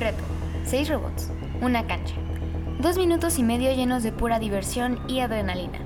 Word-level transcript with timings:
reto, 0.00 0.22
seis 0.64 0.88
robots, 0.88 1.30
una 1.60 1.86
cancha, 1.86 2.14
dos 2.78 2.96
minutos 2.96 3.38
y 3.38 3.42
medio 3.42 3.72
llenos 3.72 4.02
de 4.02 4.12
pura 4.12 4.38
diversión 4.38 5.00
y 5.08 5.20
adrenalina. 5.20 5.78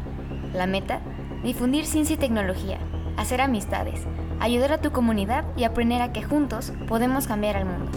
La 0.54 0.66
meta, 0.66 1.00
difundir 1.42 1.86
ciencia 1.86 2.14
y 2.14 2.18
tecnología, 2.18 2.78
hacer 3.16 3.40
amistades, 3.40 4.00
ayudar 4.40 4.72
a 4.72 4.78
tu 4.78 4.92
comunidad 4.92 5.44
y 5.56 5.64
aprender 5.64 6.02
a 6.02 6.12
que 6.12 6.22
juntos 6.22 6.72
podemos 6.88 7.26
cambiar 7.26 7.56
al 7.56 7.64
mundo. 7.64 7.90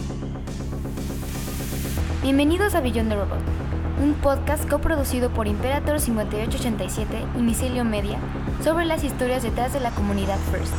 Bienvenidos 2.22 2.74
a 2.74 2.80
Beyond 2.80 3.10
the 3.10 3.16
Robot, 3.16 3.40
un 4.02 4.14
podcast 4.14 4.68
coproducido 4.68 5.30
por 5.30 5.46
Imperator 5.46 6.00
5887 6.00 7.38
y 7.38 7.42
Micelio 7.42 7.84
Media 7.84 8.18
sobre 8.64 8.84
las 8.84 9.04
historias 9.04 9.42
detrás 9.42 9.72
de 9.72 9.80
la 9.80 9.90
comunidad 9.90 10.38
First. 10.50 10.74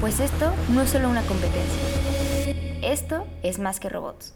Pues 0.00 0.20
esto 0.20 0.52
no 0.70 0.82
es 0.82 0.90
solo 0.90 1.08
una 1.08 1.22
competencia. 1.22 2.04
Esto 2.82 3.26
es 3.42 3.58
más 3.58 3.80
que 3.80 3.88
robots. 3.88 4.34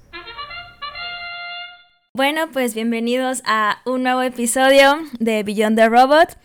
Bueno, 2.18 2.48
pues 2.52 2.74
bienvenidos 2.74 3.42
a 3.44 3.78
un 3.86 4.02
nuevo 4.02 4.22
episodio 4.22 4.98
de 5.20 5.44
Beyond 5.44 5.76
the 5.76 5.88
Robot. 5.88 6.36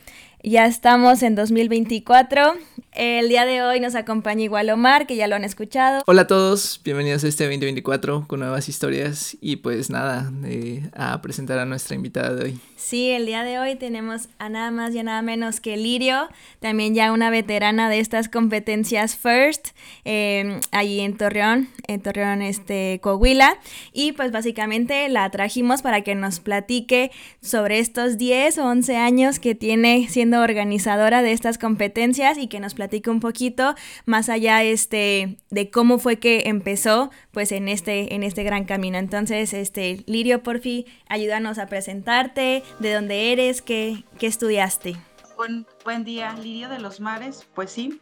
Ya 0.45 0.65
estamos 0.65 1.23
en 1.23 1.35
2024 1.35 2.57
el 2.95 3.27
día 3.27 3.45
de 3.45 3.63
hoy 3.63 3.79
nos 3.79 3.95
acompaña 3.95 4.43
igual 4.43 4.69
Omar, 4.69 5.07
que 5.07 5.15
ya 5.15 5.27
lo 5.27 5.35
han 5.35 5.43
escuchado. 5.43 6.03
Hola 6.05 6.23
a 6.23 6.27
todos, 6.27 6.79
bienvenidos 6.83 7.23
a 7.23 7.27
este 7.27 7.45
2024 7.45 8.25
con 8.27 8.39
nuevas 8.39 8.69
historias 8.69 9.35
y 9.41 9.55
pues 9.57 9.89
nada, 9.89 10.31
eh, 10.45 10.89
a 10.93 11.19
presentar 11.21 11.57
a 11.57 11.65
nuestra 11.65 11.95
invitada 11.95 12.35
de 12.35 12.43
hoy. 12.43 12.59
Sí, 12.75 13.09
el 13.09 13.25
día 13.25 13.43
de 13.43 13.57
hoy 13.57 13.75
tenemos 13.75 14.29
a 14.37 14.49
nada 14.49 14.69
más 14.69 14.93
y 14.93 14.99
a 14.99 15.03
nada 15.03 15.21
menos 15.23 15.59
que 15.59 15.75
Lirio, 15.75 16.27
también 16.59 16.93
ya 16.93 17.11
una 17.11 17.29
veterana 17.29 17.89
de 17.89 17.99
estas 17.99 18.29
competencias 18.29 19.15
FIRST, 19.15 19.69
eh, 20.05 20.59
allí 20.71 20.99
en 20.99 21.17
Torreón, 21.17 21.69
en 21.87 22.01
Torreón, 22.01 22.41
este, 22.41 22.99
Coahuila, 23.01 23.57
y 23.91 24.11
pues 24.11 24.31
básicamente 24.31 25.09
la 25.09 25.29
trajimos 25.31 25.81
para 25.81 26.01
que 26.01 26.13
nos 26.13 26.39
platique 26.39 27.11
sobre 27.41 27.79
estos 27.79 28.17
10 28.17 28.59
o 28.59 28.65
11 28.65 28.97
años 28.97 29.39
que 29.39 29.55
tiene 29.55 30.07
siendo 30.09 30.32
organizadora 30.41 31.21
de 31.21 31.31
estas 31.31 31.57
competencias 31.57 32.37
y 32.37 32.47
que 32.47 32.59
nos 32.59 32.73
platique 32.73 33.09
un 33.09 33.19
poquito 33.19 33.75
más 34.05 34.29
allá 34.29 34.63
este, 34.63 35.37
de 35.49 35.69
cómo 35.69 35.99
fue 35.99 36.19
que 36.19 36.43
empezó 36.45 37.11
pues 37.31 37.51
en 37.51 37.67
este, 37.67 38.15
en 38.15 38.23
este 38.23 38.43
gran 38.43 38.65
camino. 38.65 38.97
Entonces, 38.97 39.53
este, 39.53 40.03
Lirio, 40.07 40.43
porfi, 40.43 40.85
ayúdanos 41.07 41.57
a 41.57 41.67
presentarte, 41.67 42.63
de 42.79 42.93
dónde 42.93 43.31
eres, 43.31 43.61
qué, 43.61 44.03
qué 44.19 44.27
estudiaste. 44.27 44.95
Buen, 45.35 45.65
buen 45.83 46.03
día, 46.03 46.33
Lirio 46.33 46.69
de 46.69 46.79
los 46.79 46.99
Mares, 46.99 47.47
pues 47.53 47.71
sí, 47.71 47.99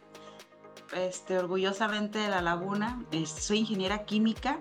este, 0.92 1.38
orgullosamente 1.38 2.18
de 2.18 2.28
la 2.28 2.42
laguna, 2.42 3.02
soy 3.26 3.58
ingeniera 3.58 4.04
química 4.04 4.58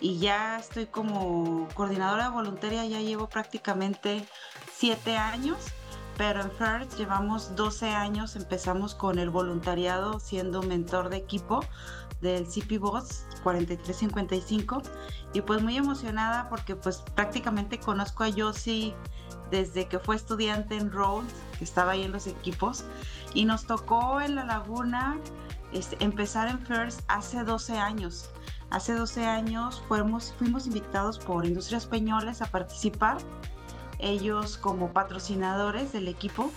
y 0.00 0.18
ya 0.18 0.58
estoy 0.58 0.86
como 0.86 1.68
coordinadora 1.74 2.30
voluntaria, 2.30 2.84
ya 2.84 3.00
llevo 3.00 3.28
prácticamente 3.28 4.24
siete 4.72 5.16
años 5.16 5.58
pero 6.18 6.42
en 6.42 6.50
FIRST 6.50 6.98
llevamos 6.98 7.54
12 7.54 7.90
años, 7.90 8.34
empezamos 8.34 8.94
con 8.94 9.20
el 9.20 9.30
voluntariado 9.30 10.18
siendo 10.18 10.62
mentor 10.62 11.08
de 11.10 11.16
equipo 11.16 11.60
del 12.20 12.46
CP 12.46 12.78
Boss 12.78 13.24
4355 13.44 14.82
y 15.32 15.40
pues 15.42 15.62
muy 15.62 15.76
emocionada 15.76 16.48
porque 16.48 16.74
pues 16.74 17.04
prácticamente 17.14 17.78
conozco 17.78 18.24
a 18.24 18.28
Yossi 18.28 18.94
desde 19.52 19.86
que 19.86 20.00
fue 20.00 20.16
estudiante 20.16 20.76
en 20.76 20.90
Rhodes, 20.90 21.32
que 21.56 21.64
estaba 21.64 21.92
ahí 21.92 22.02
en 22.02 22.12
los 22.12 22.26
equipos. 22.26 22.84
Y 23.32 23.44
nos 23.44 23.66
tocó 23.66 24.20
en 24.20 24.34
la 24.34 24.44
laguna 24.44 25.16
este, 25.72 26.02
empezar 26.04 26.48
en 26.48 26.58
FIRST 26.58 27.00
hace 27.06 27.44
12 27.44 27.78
años. 27.78 28.28
Hace 28.70 28.92
12 28.92 29.24
años 29.24 29.82
fuimos, 29.86 30.34
fuimos 30.36 30.66
invitados 30.66 31.18
por 31.18 31.46
Industrias 31.46 31.86
Peñoles 31.86 32.42
a 32.42 32.46
participar 32.46 33.18
ellos 33.98 34.56
como 34.58 34.92
patrocinadores 34.92 35.92
del 35.92 36.08
equipo 36.08 36.50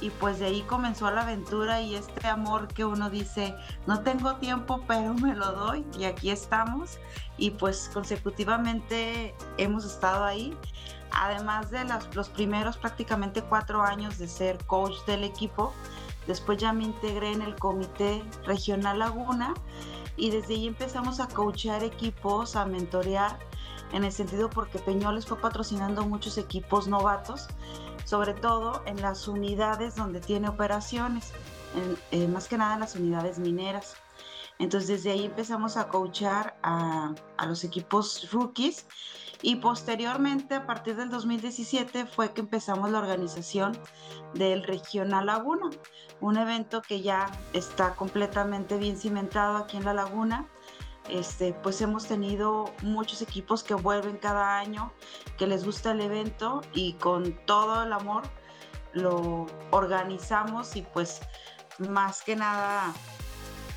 y 0.00 0.10
pues 0.10 0.38
de 0.38 0.46
ahí 0.46 0.62
comenzó 0.62 1.10
la 1.10 1.22
aventura 1.22 1.82
y 1.82 1.94
este 1.94 2.26
amor 2.26 2.68
que 2.68 2.84
uno 2.84 3.10
dice, 3.10 3.54
no 3.86 4.00
tengo 4.02 4.36
tiempo, 4.36 4.82
pero 4.86 5.14
me 5.14 5.34
lo 5.34 5.52
doy 5.52 5.84
y 5.98 6.04
aquí 6.04 6.30
estamos 6.30 6.98
y 7.36 7.50
pues 7.50 7.90
consecutivamente 7.92 9.34
hemos 9.58 9.84
estado 9.84 10.24
ahí. 10.24 10.56
Además 11.12 11.70
de 11.70 11.84
los 12.14 12.28
primeros 12.28 12.76
prácticamente 12.76 13.42
cuatro 13.42 13.82
años 13.82 14.18
de 14.18 14.28
ser 14.28 14.64
coach 14.66 14.94
del 15.06 15.24
equipo, 15.24 15.72
después 16.26 16.58
ya 16.58 16.72
me 16.72 16.84
integré 16.84 17.32
en 17.32 17.42
el 17.42 17.56
comité 17.56 18.22
regional 18.44 19.00
Laguna 19.00 19.54
y 20.16 20.30
desde 20.30 20.54
ahí 20.54 20.68
empezamos 20.68 21.18
a 21.18 21.28
coachar 21.28 21.82
equipos, 21.82 22.54
a 22.54 22.64
mentorear 22.64 23.38
en 23.92 24.04
el 24.04 24.12
sentido 24.12 24.50
porque 24.50 24.78
Peñoles 24.78 25.26
fue 25.26 25.38
patrocinando 25.38 26.04
muchos 26.06 26.38
equipos 26.38 26.86
novatos, 26.86 27.48
sobre 28.04 28.34
todo 28.34 28.82
en 28.86 29.00
las 29.00 29.28
unidades 29.28 29.96
donde 29.96 30.20
tiene 30.20 30.48
operaciones, 30.48 31.32
eh, 32.10 32.28
más 32.28 32.48
que 32.48 32.58
nada 32.58 32.74
en 32.74 32.80
las 32.80 32.94
unidades 32.94 33.38
mineras. 33.38 33.96
Entonces 34.58 34.88
desde 34.88 35.12
ahí 35.12 35.24
empezamos 35.24 35.76
a 35.76 35.88
coachar 35.88 36.58
a, 36.62 37.14
a 37.38 37.46
los 37.46 37.64
equipos 37.64 38.30
rookies 38.30 38.86
y 39.42 39.56
posteriormente 39.56 40.54
a 40.54 40.66
partir 40.66 40.96
del 40.96 41.08
2017 41.08 42.04
fue 42.04 42.32
que 42.32 42.42
empezamos 42.42 42.90
la 42.90 42.98
organización 42.98 43.72
del 44.34 44.62
Regional 44.64 45.26
Laguna, 45.26 45.70
un 46.20 46.36
evento 46.36 46.82
que 46.82 47.00
ya 47.00 47.30
está 47.54 47.94
completamente 47.94 48.76
bien 48.76 48.98
cimentado 48.98 49.56
aquí 49.56 49.78
en 49.78 49.84
la 49.86 49.94
laguna 49.94 50.46
este, 51.10 51.52
pues 51.52 51.80
hemos 51.80 52.06
tenido 52.06 52.72
muchos 52.82 53.22
equipos 53.22 53.62
que 53.62 53.74
vuelven 53.74 54.16
cada 54.16 54.58
año, 54.58 54.92
que 55.36 55.46
les 55.46 55.64
gusta 55.64 55.92
el 55.92 56.00
evento 56.00 56.62
y 56.72 56.94
con 56.94 57.34
todo 57.46 57.82
el 57.82 57.92
amor 57.92 58.22
lo 58.92 59.46
organizamos 59.70 60.76
y 60.76 60.82
pues 60.82 61.20
más 61.78 62.22
que 62.22 62.36
nada, 62.36 62.92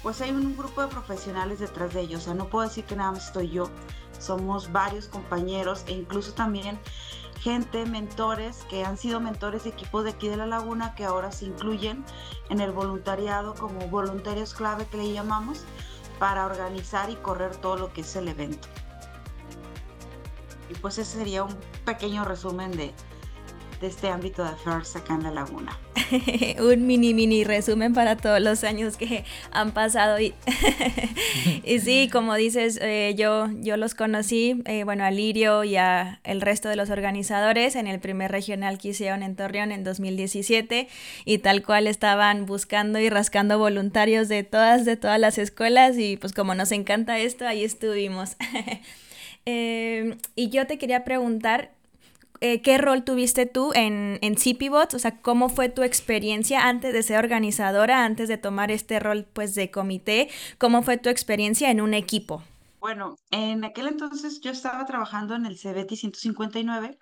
pues 0.02 0.22
hay 0.22 0.32
un 0.32 0.56
grupo 0.58 0.82
de 0.82 0.88
profesionales 0.88 1.60
detrás 1.60 1.94
de 1.94 2.02
ellos, 2.02 2.22
o 2.22 2.26
sea, 2.26 2.34
no 2.34 2.48
puedo 2.48 2.68
decir 2.68 2.86
que 2.86 2.96
nada 2.96 3.12
más 3.12 3.28
estoy 3.28 3.50
yo, 3.50 3.70
somos 4.20 4.72
varios 4.72 5.08
compañeros 5.08 5.84
e 5.88 5.92
incluso 5.94 6.34
también 6.34 6.80
gente, 7.44 7.86
mentores 7.86 8.66
que 8.70 8.86
han 8.86 8.98
sido 8.98 9.20
mentores 9.20 9.66
de 9.66 9.72
equipos 9.72 10.06
de 10.06 10.12
aquí 10.12 10.30
de 10.30 10.38
la 10.38 10.46
laguna 10.46 10.96
que 10.96 11.04
ahora 11.04 11.32
se 11.34 11.46
incluyen 11.46 12.06
en 12.50 12.62
el 12.62 12.72
voluntariado 12.72 13.54
como 13.54 13.86
voluntarios 13.90 14.54
clave 14.54 14.86
que 14.86 14.96
le 14.96 15.12
llamamos 15.12 15.66
para 16.24 16.46
organizar 16.46 17.10
y 17.10 17.18
correr 17.18 17.54
todo 17.58 17.76
lo 17.76 17.92
que 17.92 18.00
es 18.00 18.16
el 18.16 18.30
evento. 18.30 18.70
Y 20.70 20.74
pues 20.76 20.98
ese 20.98 21.18
sería 21.18 21.44
un 21.44 21.54
pequeño 21.84 22.24
resumen 22.24 22.72
de, 22.72 22.94
este 23.82 24.10
ámbito 24.10 24.42
de 24.42 24.56
FIRST 24.56 24.96
acá 24.96 25.16
en 25.16 25.24
la 25.24 25.32
laguna. 25.32 25.78
un 26.60 26.88
mini 26.88 27.14
mini 27.14 27.44
resumen 27.44 27.94
para 27.94 28.18
todos 28.18 28.42
los 28.42 28.64
años 28.64 28.98
que 28.98 29.24
han 29.52 29.72
pasado 29.72 30.20
y, 30.20 30.34
y 31.64 31.80
sí 31.80 32.10
como 32.12 32.36
dices 32.36 32.80
eh, 32.82 33.14
yo 33.18 33.50
yo 33.62 33.78
los 33.78 33.96
conocí 33.96 34.62
eh, 34.66 34.84
bueno 34.84 35.04
a 35.04 35.12
Lirio 35.12 35.64
y 35.64 35.76
a 35.78 36.20
el 36.24 36.42
resto 36.42 36.70
de 36.70 36.76
los 36.76 36.90
organizadores 36.90 37.76
en 37.76 37.88
el 37.88 38.00
primer 38.00 38.32
regional 38.32 38.78
que 38.78 38.90
hicieron 38.90 39.24
en 39.24 39.36
Torreón 39.36 39.72
en 39.72 39.84
2017 39.84 40.88
y 41.26 41.38
tal 41.40 41.64
cual 41.64 41.88
estaban 41.88 42.46
buscando 42.46 43.00
y 43.00 43.10
rascando 43.10 43.58
voluntarios 43.60 44.28
de 44.28 44.44
todas 44.44 44.86
de 44.86 44.98
todas 44.98 45.20
las 45.20 45.38
escuelas 45.38 45.98
y 45.98 46.18
pues 46.18 46.34
como 46.34 46.56
nos 46.56 46.72
encanta 46.72 47.20
esto 47.20 47.48
ahí 47.48 47.64
estuvimos. 47.64 48.36
Eh, 49.46 50.16
y 50.36 50.50
yo 50.50 50.68
te 50.68 50.78
quería 50.78 51.04
preguntar 51.04 51.72
eh, 52.44 52.62
¿qué 52.62 52.78
rol 52.78 53.06
tuviste 53.06 53.46
tú 53.46 53.72
en, 53.74 54.20
en 54.22 54.36
CPBOTS? 54.36 54.96
O 54.96 55.00
sea, 55.00 55.22
¿cómo 55.22 55.48
fue 55.48 55.70
tu 55.70 55.82
experiencia 55.82 56.68
antes 56.68 56.92
de 56.92 57.02
ser 57.02 57.18
organizadora, 57.18 58.04
antes 58.04 58.28
de 58.28 58.38
tomar 58.38 58.70
este 58.70 59.00
rol 59.00 59.26
pues 59.32 59.56
de 59.56 59.72
comité? 59.72 60.30
¿Cómo 60.58 60.84
fue 60.84 60.98
tu 60.98 61.08
experiencia 61.08 61.72
en 61.72 61.80
un 61.80 61.94
equipo? 61.94 62.44
Bueno, 62.82 63.16
en 63.32 63.64
aquel 63.64 63.88
entonces 63.88 64.42
yo 64.42 64.52
estaba 64.52 64.86
trabajando 64.86 65.36
en 65.36 65.46
el 65.46 65.58
CBT 65.58 65.96
159 65.96 67.00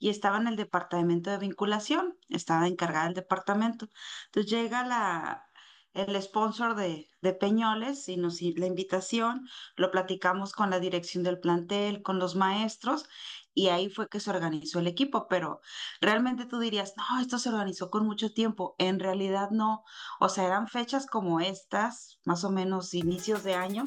y 0.00 0.10
estaba 0.10 0.36
en 0.36 0.48
el 0.48 0.56
departamento 0.56 1.30
de 1.30 1.38
vinculación, 1.38 2.18
estaba 2.28 2.68
encargada 2.68 3.06
del 3.06 3.14
departamento. 3.14 3.88
Entonces 4.26 4.52
llega 4.52 4.86
la, 4.86 5.46
el 5.94 6.20
sponsor 6.20 6.74
de, 6.74 7.08
de, 7.22 7.32
Peñoles 7.32 8.06
y 8.10 8.18
nos 8.18 8.42
la 8.42 8.66
invitación, 8.66 9.48
lo 9.76 9.90
platicamos 9.90 10.52
con 10.52 10.68
la 10.68 10.78
dirección 10.78 11.24
del 11.24 11.38
plantel, 11.38 12.02
con 12.02 12.18
los 12.18 12.36
maestros 12.36 13.06
y 13.54 13.68
ahí 13.68 13.88
fue 13.88 14.08
que 14.08 14.20
se 14.20 14.30
organizó 14.30 14.80
el 14.80 14.88
equipo, 14.88 15.28
pero 15.28 15.60
realmente 16.00 16.44
tú 16.44 16.58
dirías, 16.58 16.94
no, 16.96 17.20
esto 17.20 17.38
se 17.38 17.48
organizó 17.48 17.90
con 17.90 18.04
mucho 18.04 18.32
tiempo, 18.32 18.74
en 18.78 18.98
realidad 18.98 19.50
no, 19.50 19.84
o 20.18 20.28
sea, 20.28 20.44
eran 20.44 20.68
fechas 20.68 21.06
como 21.06 21.40
estas, 21.40 22.18
más 22.24 22.44
o 22.44 22.50
menos 22.50 22.94
inicios 22.94 23.44
de 23.44 23.54
año, 23.54 23.84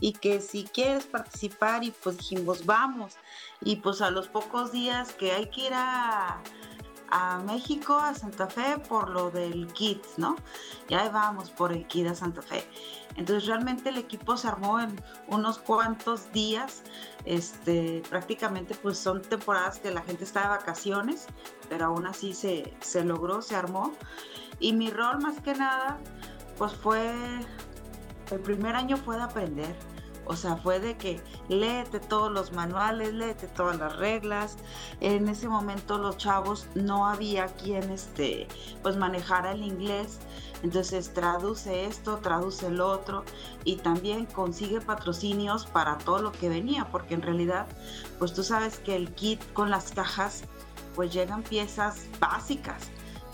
y 0.00 0.14
que 0.14 0.40
si 0.40 0.64
quieres 0.64 1.06
participar 1.06 1.84
y 1.84 1.92
pues 1.92 2.18
dijimos, 2.18 2.66
vamos, 2.66 3.16
y 3.60 3.76
pues 3.76 4.02
a 4.02 4.10
los 4.10 4.28
pocos 4.28 4.72
días 4.72 5.12
que 5.12 5.32
hay 5.32 5.48
que 5.50 5.66
ir 5.66 5.72
a 5.74 6.42
a 7.10 7.38
México, 7.38 7.94
a 7.94 8.14
Santa 8.14 8.46
Fe, 8.46 8.78
por 8.88 9.10
lo 9.10 9.30
del 9.30 9.66
kit, 9.72 10.02
¿no? 10.16 10.36
Ya 10.88 11.08
vamos 11.08 11.50
por 11.50 11.72
el 11.72 11.86
kit 11.86 12.06
a 12.08 12.14
Santa 12.14 12.42
Fe. 12.42 12.64
Entonces 13.16 13.46
realmente 13.46 13.90
el 13.90 13.98
equipo 13.98 14.36
se 14.36 14.48
armó 14.48 14.80
en 14.80 15.00
unos 15.28 15.58
cuantos 15.58 16.32
días. 16.32 16.82
Este, 17.24 18.02
prácticamente 18.10 18.74
pues 18.74 18.98
son 18.98 19.22
temporadas 19.22 19.78
que 19.78 19.90
la 19.90 20.02
gente 20.02 20.24
está 20.24 20.42
de 20.42 20.48
vacaciones, 20.48 21.26
pero 21.68 21.86
aún 21.86 22.06
así 22.06 22.34
se, 22.34 22.74
se 22.80 23.04
logró, 23.04 23.42
se 23.42 23.56
armó. 23.56 23.92
Y 24.58 24.72
mi 24.72 24.90
rol 24.90 25.20
más 25.20 25.40
que 25.40 25.54
nada 25.54 25.98
pues 26.58 26.72
fue, 26.72 27.12
el 28.30 28.40
primer 28.40 28.76
año 28.76 28.96
fue 28.96 29.16
de 29.16 29.22
aprender 29.22 29.93
o 30.26 30.36
sea, 30.36 30.56
fue 30.56 30.80
de 30.80 30.96
que 30.96 31.20
léete 31.48 32.00
todos 32.00 32.30
los 32.30 32.52
manuales, 32.52 33.12
léete 33.12 33.46
todas 33.48 33.78
las 33.78 33.96
reglas. 33.96 34.56
En 35.00 35.28
ese 35.28 35.48
momento 35.48 35.98
los 35.98 36.16
chavos 36.16 36.66
no 36.74 37.06
había 37.06 37.46
quien 37.46 37.90
este, 37.90 38.48
pues 38.82 38.96
manejara 38.96 39.52
el 39.52 39.62
inglés. 39.62 40.20
Entonces 40.62 41.12
traduce 41.12 41.84
esto, 41.84 42.18
traduce 42.18 42.68
el 42.68 42.80
otro 42.80 43.24
y 43.64 43.76
también 43.76 44.24
consigue 44.24 44.80
patrocinios 44.80 45.66
para 45.66 45.98
todo 45.98 46.20
lo 46.20 46.32
que 46.32 46.48
venía, 46.48 46.88
porque 46.90 47.12
en 47.14 47.22
realidad, 47.22 47.66
pues 48.18 48.32
tú 48.32 48.42
sabes 48.42 48.78
que 48.78 48.96
el 48.96 49.12
kit 49.14 49.42
con 49.52 49.70
las 49.70 49.92
cajas, 49.92 50.44
pues 50.94 51.12
llegan 51.12 51.42
piezas 51.42 52.06
básicas, 52.18 52.88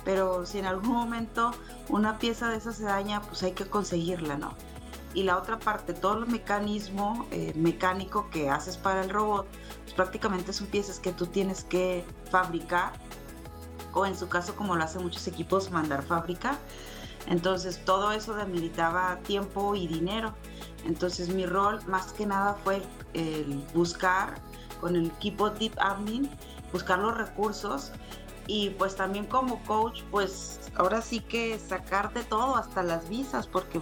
pero 0.05 0.45
si 0.45 0.59
en 0.59 0.67
algún 0.67 0.91
momento 0.91 1.53
una 1.89 2.19
pieza 2.19 2.49
de 2.49 2.57
esa 2.57 2.73
se 2.73 2.83
daña, 2.85 3.23
pues 3.23 3.45
hay 3.45 3.53
que 3.53 3.67
conseguirla, 3.67 4.37
¿no? 4.37 4.55
Y 5.15 5.25
la 5.25 5.37
otra 5.37 5.59
parte, 5.59 5.93
todo 5.93 6.19
el 6.19 6.27
mecanismo 6.27 7.27
eh, 7.31 7.53
mecánico 7.57 8.31
que 8.31 8.49
haces 8.49 8.77
para 8.77 9.03
el 9.03 9.11
robot, 9.11 9.47
pues 9.83 9.95
prácticamente 9.95 10.53
son 10.53 10.69
piezas 10.69 11.01
que 11.01 11.13
tú 11.13 11.27
tienes 11.27 11.65
que 11.65 12.05
fabricar 12.31 12.93
o 13.93 14.07
en 14.07 14.17
su 14.17 14.29
caso 14.29 14.55
como 14.55 14.77
lo 14.77 14.85
hacen 14.85 15.03
muchos 15.03 15.27
equipos 15.27 15.71
mandar 15.71 16.03
fábrica. 16.03 16.59
Entonces 17.27 17.85
todo 17.85 18.13
eso 18.13 18.35
debilitaba 18.35 19.19
tiempo 19.25 19.75
y 19.75 19.87
dinero. 19.89 20.35
Entonces 20.85 21.29
mi 21.29 21.45
rol 21.45 21.81
más 21.87 22.13
que 22.13 22.27
nada 22.27 22.57
fue 22.63 22.83
el 23.13 23.65
buscar 23.75 24.41
con 24.81 24.97
el 24.97 25.07
equipo 25.07 25.51
Deep 25.51 25.75
Admin, 25.79 26.31
buscar 26.73 26.99
los 27.01 27.17
recursos 27.17 27.93
y 28.47 28.71
pues 28.71 28.97
también 28.97 29.27
como 29.27 29.63
coach, 29.65 30.03
pues 30.11 30.60
ahora 30.81 31.03
sí 31.03 31.21
que 31.21 31.59
sacar 31.59 32.15
de 32.15 32.25
todo, 32.25 32.57
hasta 32.57 32.83
las 32.83 33.09
visas, 33.11 33.47
porque 33.47 33.81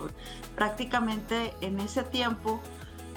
prácticamente 0.57 1.55
en 1.61 1.79
ese 1.79 2.03
tiempo 2.03 2.61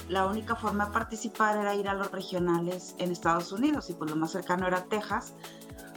la 0.08 0.28
única 0.28 0.56
forma 0.56 0.86
de 0.86 0.92
participar 0.92 1.58
era 1.58 1.74
ir 1.74 1.88
a 1.88 1.96
los 1.96 2.12
regionales 2.12 2.96
en 3.00 3.12
Estados 3.12 3.52
Unidos 3.52 3.90
y 3.90 3.94
pues 3.94 4.12
lo 4.12 4.18
más 4.18 4.32
cercano 4.32 4.68
era 4.68 4.84
Texas. 4.84 5.34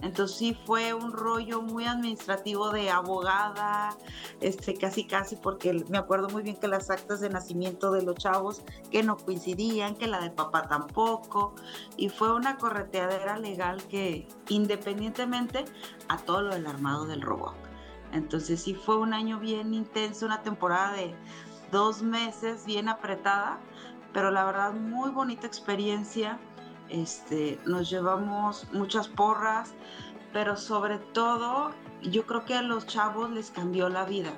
Entonces 0.03 0.37
sí 0.37 0.59
fue 0.67 0.95
un 0.95 1.13
rollo 1.13 1.63
muy 1.63 1.85
administrativo 1.85 2.71
de 2.71 2.91
abogada, 2.91 3.97
este, 4.41 4.75
casi 4.75 5.05
casi, 5.07 5.37
porque 5.37 5.85
me 5.89 5.99
acuerdo 5.99 6.29
muy 6.29 6.43
bien 6.43 6.57
que 6.57 6.69
las 6.69 6.91
actas 6.91 7.21
de 7.21 7.29
nacimiento 7.29 7.91
de 7.91 8.03
los 8.03 8.17
chavos 8.17 8.63
que 8.91 9.03
no 9.03 9.17
coincidían, 9.17 9.95
que 9.95 10.07
la 10.07 10.21
del 10.21 10.33
papá 10.33 10.69
tampoco, 10.69 11.55
y 11.97 12.09
fue 12.09 12.35
una 12.35 12.57
correteadera 12.57 13.39
legal 13.39 13.83
que 13.85 14.29
independientemente 14.49 15.65
a 16.09 16.19
todo 16.19 16.43
lo 16.43 16.55
del 16.55 16.67
armado 16.67 17.07
del 17.07 17.21
robot. 17.23 17.74
Entonces 18.15 18.63
sí 18.63 18.75
fue 18.75 18.97
un 18.97 19.13
año 19.13 19.39
bien 19.39 19.75
intenso, 19.75 20.25
una 20.25 20.43
temporada 20.43 20.93
de 20.93 21.15
dos 21.71 22.03
meses 22.03 22.65
bien 22.65 22.89
apretada, 22.89 23.59
pero 24.13 24.31
la 24.31 24.45
verdad 24.45 24.73
muy 24.73 25.11
bonita 25.11 25.47
experiencia 25.47 26.39
este, 26.89 27.59
nos 27.67 27.91
llevamos 27.91 28.69
muchas 28.73 29.09
porras, 29.09 29.75
pero 30.33 30.57
sobre 30.57 30.99
todo 30.99 31.73
yo 32.03 32.25
creo 32.25 32.45
que 32.45 32.55
a 32.55 32.63
los 32.63 32.87
chavos 32.87 33.31
les 33.31 33.51
cambió 33.51 33.89
la 33.89 34.05
vida, 34.05 34.31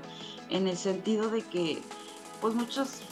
en 0.48 0.66
el 0.66 0.76
sentido 0.76 1.28
de 1.28 1.42
que 1.42 1.82
pues 2.40 2.54
muchos 2.54 3.02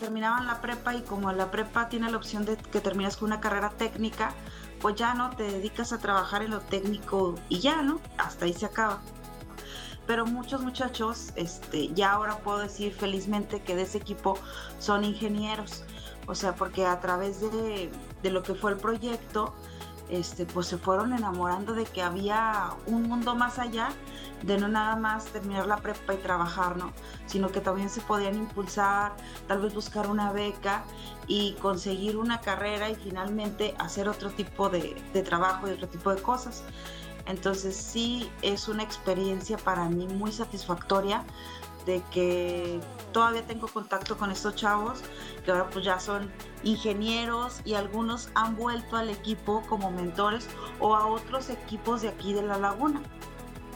terminaban 0.00 0.46
la 0.46 0.60
prepa 0.60 0.94
y 0.94 1.02
como 1.02 1.30
la 1.32 1.50
prepa 1.50 1.88
tiene 1.88 2.10
la 2.10 2.16
opción 2.16 2.44
de 2.44 2.56
que 2.56 2.80
terminas 2.80 3.16
con 3.16 3.26
una 3.26 3.40
carrera 3.40 3.70
técnica, 3.70 4.32
pues 4.80 4.96
ya 4.96 5.14
no 5.14 5.30
te 5.30 5.44
dedicas 5.44 5.92
a 5.92 5.98
trabajar 5.98 6.42
en 6.42 6.52
lo 6.52 6.60
técnico 6.60 7.34
y 7.48 7.60
ya, 7.60 7.82
¿no? 7.82 8.00
Hasta 8.18 8.44
ahí 8.44 8.52
se 8.52 8.66
acaba. 8.66 9.00
Pero 10.06 10.26
muchos 10.26 10.60
muchachos, 10.60 11.32
este, 11.36 11.88
ya 11.94 12.12
ahora 12.12 12.36
puedo 12.38 12.58
decir 12.58 12.92
felizmente 12.92 13.62
que 13.62 13.74
de 13.74 13.82
ese 13.82 13.98
equipo 13.98 14.38
son 14.78 15.04
ingenieros 15.04 15.84
o 16.26 16.34
sea, 16.34 16.54
porque 16.54 16.86
a 16.86 17.00
través 17.00 17.40
de, 17.40 17.90
lo 18.30 18.42
que 18.42 18.54
fue 18.54 18.72
el 18.72 18.78
proyecto, 18.78 19.52
este, 20.08 20.46
pues 20.46 20.66
se 20.66 20.78
fueron 20.78 21.12
enamorando 21.12 21.74
de 21.74 21.84
que 21.84 22.02
había 22.02 22.70
un 22.86 23.04
mundo 23.04 23.34
más 23.34 23.58
allá 23.58 23.90
de 24.42 24.58
no 24.58 24.68
nada 24.68 24.96
más 24.96 25.26
terminar 25.26 25.66
la 25.66 25.78
prepa 25.78 26.14
y 26.14 26.18
trabajar, 26.18 26.76
¿no? 26.76 26.92
Sino 27.26 27.50
que 27.50 27.60
también 27.60 27.88
se 27.88 28.02
podían 28.02 28.34
impulsar, 28.34 29.12
tal 29.48 29.60
vez 29.60 29.74
buscar 29.74 30.06
una 30.08 30.32
beca 30.32 30.84
y 31.26 31.54
conseguir 31.54 32.16
una 32.16 32.40
carrera 32.40 32.90
y 32.90 32.94
finalmente 32.94 33.74
hacer 33.78 34.08
otro 34.08 34.30
tipo 34.30 34.68
de, 34.68 35.02
de 35.14 35.22
trabajo 35.22 35.68
y 35.68 35.72
otro 35.72 35.88
tipo 35.88 36.14
de 36.14 36.20
cosas. 36.20 36.64
Entonces 37.26 37.76
sí 37.76 38.30
es 38.42 38.68
una 38.68 38.82
experiencia 38.82 39.56
para 39.56 39.88
mí 39.88 40.06
muy 40.06 40.32
satisfactoria 40.32 41.24
de 41.86 42.02
que 42.10 42.80
todavía 43.12 43.46
tengo 43.46 43.68
contacto 43.68 44.16
con 44.16 44.30
estos 44.30 44.54
chavos 44.54 45.02
que 45.44 45.50
ahora 45.50 45.68
pues 45.70 45.84
ya 45.84 46.00
son 46.00 46.32
ingenieros 46.62 47.60
y 47.64 47.74
algunos 47.74 48.30
han 48.34 48.56
vuelto 48.56 48.96
al 48.96 49.10
equipo 49.10 49.62
como 49.68 49.90
mentores 49.90 50.48
o 50.80 50.94
a 50.94 51.06
otros 51.06 51.50
equipos 51.50 52.02
de 52.02 52.08
aquí 52.08 52.32
de 52.32 52.42
la 52.42 52.58
laguna. 52.58 53.02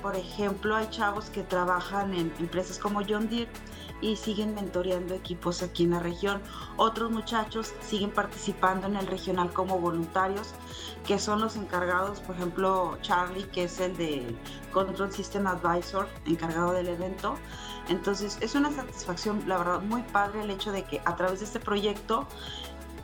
Por 0.03 0.17
ejemplo, 0.17 0.77
hay 0.77 0.89
chavos 0.91 1.31
que 1.31 1.43
trabajan 1.43 2.15
en 2.15 2.33
empresas 2.39 2.79
como 2.79 3.01
John 3.07 3.29
Deere 3.29 3.51
y 4.01 4.17
siguen 4.17 4.55
mentoreando 4.55 5.15
equipos 5.15 5.63
aquí 5.63 5.85
en 5.85 5.91
la 5.91 6.01
región. 6.01 6.41
Otros 6.77 7.11
muchachos 7.11 7.73
siguen 7.81 8.11
participando 8.11 8.87
en 8.87 8.97
el 8.97 9.07
regional 9.07 9.53
como 9.53 9.79
voluntarios, 9.81 10.55
que 11.07 11.19
son 11.19 11.41
los 11.41 11.57
encargados, 11.57 12.21
por 12.21 12.37
ejemplo, 12.37 12.97
Charlie, 13.03 13.45
que 13.45 13.65
es 13.65 13.81
el 13.81 13.97
de 13.97 14.37
Control 14.73 15.13
System 15.13 15.47
Advisor, 15.47 16.09
encargado 16.27 16.73
del 16.73 16.89
evento, 16.89 17.37
entonces 17.89 18.39
es 18.41 18.55
una 18.55 18.71
satisfacción, 18.71 19.43
la 19.47 19.59
verdad, 19.59 19.81
muy 19.81 20.03
padre 20.03 20.43
el 20.43 20.51
hecho 20.51 20.73
de 20.73 20.85
que 20.85 21.01
a 21.05 21.17
través 21.17 21.41
de 21.41 21.47
este 21.47 21.59
proyecto 21.59 22.27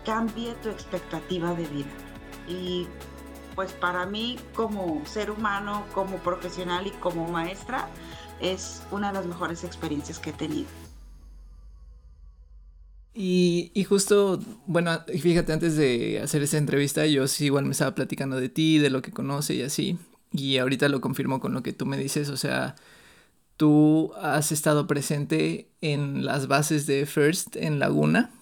cambie 0.04 0.54
tu 0.56 0.68
expectativa 0.68 1.54
de 1.54 1.66
vida. 1.66 1.90
Y 2.46 2.86
pues 3.54 3.72
para 3.72 4.06
mí 4.06 4.36
como 4.54 5.04
ser 5.06 5.30
humano, 5.30 5.84
como 5.94 6.18
profesional 6.18 6.86
y 6.86 6.90
como 6.90 7.28
maestra, 7.28 7.88
es 8.40 8.82
una 8.90 9.08
de 9.08 9.14
las 9.14 9.26
mejores 9.26 9.64
experiencias 9.64 10.18
que 10.18 10.30
he 10.30 10.32
tenido. 10.32 10.68
Y, 13.16 13.86
justo, 13.88 14.40
bueno, 14.66 15.00
fíjate, 15.06 15.52
antes 15.52 15.76
de 15.76 16.20
hacer 16.20 16.42
esa 16.42 16.58
entrevista, 16.58 17.06
yo 17.06 17.28
sí 17.28 17.44
igual 17.44 17.64
me 17.64 17.70
estaba 17.70 17.94
platicando 17.94 18.40
de 18.40 18.48
ti, 18.48 18.78
de 18.78 18.90
lo 18.90 19.02
que 19.02 19.12
conoce 19.12 19.54
y 19.54 19.62
así. 19.62 19.98
Y 20.32 20.58
ahorita 20.58 20.88
lo 20.88 21.00
confirmo 21.00 21.38
con 21.38 21.54
lo 21.54 21.62
que 21.62 21.72
tú 21.72 21.86
me 21.86 21.96
dices, 21.96 22.28
o 22.28 22.36
sea, 22.36 22.74
tú 23.56 24.12
has 24.20 24.50
estado 24.50 24.88
presente 24.88 25.68
en 25.80 26.24
las 26.24 26.48
bases 26.48 26.86
de 26.86 27.06
First 27.06 27.54
en 27.54 27.78
Laguna. 27.78 28.32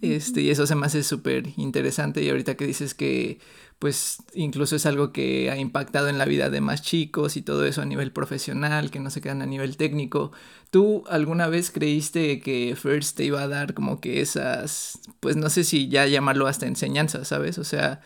Este, 0.00 0.40
y 0.42 0.50
eso 0.50 0.66
se 0.66 0.74
me 0.74 0.86
hace 0.86 1.02
súper 1.02 1.48
interesante. 1.56 2.22
Y 2.22 2.30
ahorita 2.30 2.56
que 2.56 2.66
dices 2.66 2.94
que, 2.94 3.40
pues, 3.78 4.18
incluso 4.34 4.76
es 4.76 4.86
algo 4.86 5.12
que 5.12 5.50
ha 5.50 5.56
impactado 5.56 6.08
en 6.08 6.18
la 6.18 6.24
vida 6.24 6.50
de 6.50 6.60
más 6.60 6.82
chicos 6.82 7.36
y 7.36 7.42
todo 7.42 7.64
eso 7.64 7.82
a 7.82 7.86
nivel 7.86 8.12
profesional, 8.12 8.90
que 8.90 9.00
no 9.00 9.10
se 9.10 9.20
quedan 9.20 9.42
a 9.42 9.46
nivel 9.46 9.76
técnico. 9.76 10.32
¿Tú 10.70 11.04
alguna 11.08 11.48
vez 11.48 11.70
creíste 11.70 12.40
que 12.40 12.76
First 12.76 13.16
te 13.16 13.24
iba 13.24 13.42
a 13.42 13.48
dar 13.48 13.74
como 13.74 14.00
que 14.00 14.20
esas, 14.20 15.00
pues, 15.20 15.36
no 15.36 15.50
sé 15.50 15.64
si 15.64 15.88
ya 15.88 16.06
llamarlo 16.06 16.46
hasta 16.46 16.66
enseñanza, 16.66 17.24
¿sabes? 17.24 17.58
O 17.58 17.64
sea, 17.64 18.00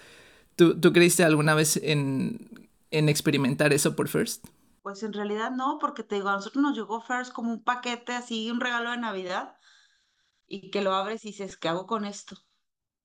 ¿tú, 0.56 0.80
tú 0.80 0.92
creíste 0.92 1.24
alguna 1.24 1.54
vez 1.54 1.76
en, 1.82 2.68
en 2.90 3.08
experimentar 3.08 3.72
eso 3.72 3.94
por 3.94 4.08
First? 4.08 4.46
Pues 4.82 5.02
en 5.02 5.14
realidad 5.14 5.50
no, 5.50 5.78
porque 5.80 6.02
te 6.02 6.16
digo, 6.16 6.28
a 6.28 6.34
nosotros 6.34 6.62
nos 6.62 6.76
llegó 6.76 7.00
First 7.00 7.32
como 7.32 7.50
un 7.50 7.64
paquete 7.64 8.12
así, 8.12 8.50
un 8.50 8.60
regalo 8.60 8.90
de 8.90 8.98
Navidad, 8.98 9.56
y 10.46 10.70
que 10.70 10.82
lo 10.82 10.94
abres 10.94 11.24
y 11.24 11.28
dices, 11.28 11.56
¿qué 11.56 11.68
hago 11.68 11.86
con 11.86 12.04
esto? 12.04 12.36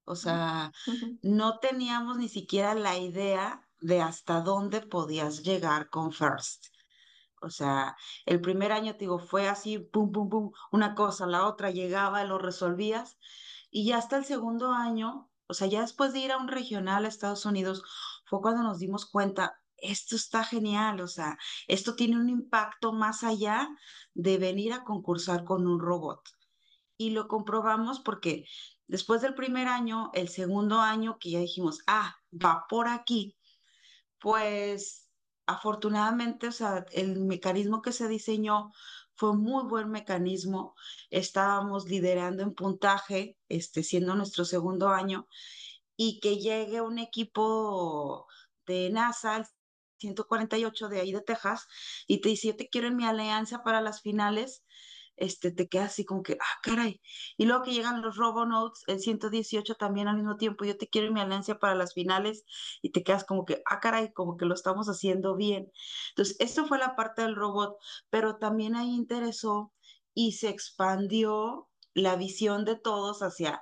O 0.06 0.16
sea, 0.16 0.72
no 1.22 1.60
teníamos 1.60 2.18
ni 2.18 2.30
siquiera 2.30 2.74
la 2.74 2.98
idea 2.98 3.68
de 3.80 4.02
hasta 4.02 4.42
dónde 4.42 4.82
podías 4.82 5.44
llegar 5.44 5.90
con 5.90 6.12
First. 6.12 6.66
O 7.42 7.50
sea, 7.50 7.96
el 8.26 8.42
primer 8.42 8.72
año, 8.72 8.94
te 8.94 9.00
digo, 9.00 9.20
fue 9.20 9.48
así, 9.48 9.80
pum, 9.80 10.12
pum, 10.12 10.30
pum, 10.30 10.52
una 10.72 10.96
cosa, 10.96 11.26
la 11.26 11.48
otra, 11.48 11.72
llegaba, 11.72 12.24
lo 12.26 12.38
resolvías. 12.38 13.18
Y 13.70 13.86
ya 13.86 13.98
hasta 13.98 14.18
el 14.18 14.26
segundo 14.26 14.72
año, 14.72 15.30
o 15.48 15.54
sea, 15.54 15.68
ya 15.68 15.82
después 15.82 16.12
de 16.14 16.20
ir 16.20 16.32
a 16.32 16.38
un 16.38 16.48
regional 16.48 17.06
a 17.06 17.08
Estados 17.08 17.46
Unidos, 17.46 17.84
fue 18.26 18.42
cuando 18.42 18.64
nos 18.64 18.80
dimos 18.80 19.06
cuenta, 19.06 19.62
esto 19.78 20.16
está 20.16 20.44
genial, 20.44 21.02
o 21.02 21.08
sea, 21.08 21.38
esto 21.68 21.96
tiene 21.96 22.18
un 22.18 22.30
impacto 22.30 22.92
más 22.94 23.24
allá 23.24 23.70
de 24.14 24.38
venir 24.38 24.74
a 24.74 24.84
concursar 24.84 25.46
con 25.46 25.66
un 25.68 25.80
robot. 25.80 26.22
Y 27.00 27.12
lo 27.12 27.30
comprobamos 27.30 28.02
porque 28.02 28.46
después 28.86 29.22
del 29.22 29.34
primer 29.34 29.70
año, 29.70 30.12
el 30.14 30.28
segundo 30.28 30.80
año 30.82 31.18
que 31.18 31.32
ya 31.32 31.40
dijimos, 31.40 31.80
ah, 31.88 32.18
va 32.34 32.66
por 32.68 32.90
aquí, 32.90 33.38
pues 34.20 35.10
afortunadamente, 35.46 36.50
o 36.50 36.52
sea, 36.52 36.86
el 36.92 37.22
mecanismo 37.22 37.82
que 37.82 37.94
se 37.94 38.10
diseñó 38.10 38.74
fue 39.16 39.32
un 39.32 39.42
muy 39.44 39.64
buen 39.64 39.90
mecanismo. 39.90 40.76
Estábamos 41.10 41.88
liderando 41.88 42.44
en 42.44 42.54
puntaje, 42.54 43.38
este, 43.48 43.82
siendo 43.84 44.16
nuestro 44.16 44.44
segundo 44.44 44.90
año, 44.90 45.26
y 45.96 46.20
que 46.20 46.38
llegue 46.38 46.82
un 46.82 47.00
equipo 47.00 48.28
de 48.66 48.90
NASA, 48.90 49.38
el 49.38 49.46
148 50.00 50.90
de 50.90 51.00
ahí 51.00 51.14
de 51.14 51.22
Texas, 51.22 51.66
y 52.08 52.20
te 52.20 52.28
dice, 52.28 52.50
yo 52.50 52.58
te 52.58 52.68
quiero 52.68 52.88
en 52.88 52.98
mi 52.98 53.06
alianza 53.06 53.64
para 53.64 53.80
las 53.80 54.02
finales, 54.02 54.66
este, 55.20 55.52
te 55.52 55.68
quedas 55.68 55.92
así 55.92 56.06
como 56.06 56.24
que, 56.24 56.34
ah, 56.34 56.60
caray. 56.64 57.02
Y 57.38 57.46
luego 57.46 57.64
que 57.64 57.74
llegan 57.74 58.02
los 58.02 58.18
Robonotes, 58.18 58.84
el 58.88 59.00
118 59.00 59.76
también 59.76 60.08
al 60.08 60.16
mismo 60.16 60.38
tiempo, 60.38 60.66
yo 60.66 60.78
te 60.78 60.88
quiero 60.88 61.12
mi 61.12 61.22
alianza 61.22 61.60
para 61.60 61.76
las 61.76 61.94
finales, 61.94 62.46
y 62.82 62.92
te 62.92 63.04
quedas 63.04 63.24
como 63.26 63.46
que, 63.46 63.62
ah, 63.66 63.80
caray, 63.80 64.14
como 64.14 64.38
que 64.38 64.46
lo 64.46 64.54
estamos 64.54 64.88
haciendo 64.88 65.36
bien. 65.36 65.72
Entonces, 66.10 66.38
esto 66.40 66.66
fue 66.66 66.80
la 66.80 66.96
parte 66.96 67.22
del 67.22 67.36
robot, 67.36 67.78
pero 68.10 68.38
también 68.38 68.76
ahí 68.76 68.96
interesó 68.96 69.74
y 70.14 70.34
se 70.34 70.50
expandió 70.50 71.70
la 71.94 72.16
visión 72.16 72.66
de 72.66 72.76
todos 72.76 73.22
hacia 73.22 73.62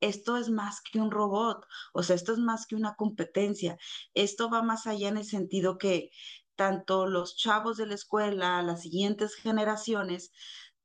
esto 0.00 0.36
es 0.36 0.50
más 0.50 0.82
que 0.82 1.00
un 1.00 1.10
robot, 1.10 1.66
o 1.94 2.02
sea, 2.02 2.16
esto 2.16 2.32
es 2.32 2.38
más 2.38 2.66
que 2.66 2.76
una 2.76 2.94
competencia, 2.94 3.78
esto 4.12 4.50
va 4.50 4.62
más 4.62 4.86
allá 4.86 5.08
en 5.08 5.16
el 5.16 5.24
sentido 5.24 5.78
que 5.78 6.10
tanto 6.56 7.06
los 7.06 7.36
chavos 7.36 7.76
de 7.76 7.86
la 7.86 7.94
escuela, 7.94 8.62
las 8.62 8.82
siguientes 8.82 9.34
generaciones, 9.34 10.32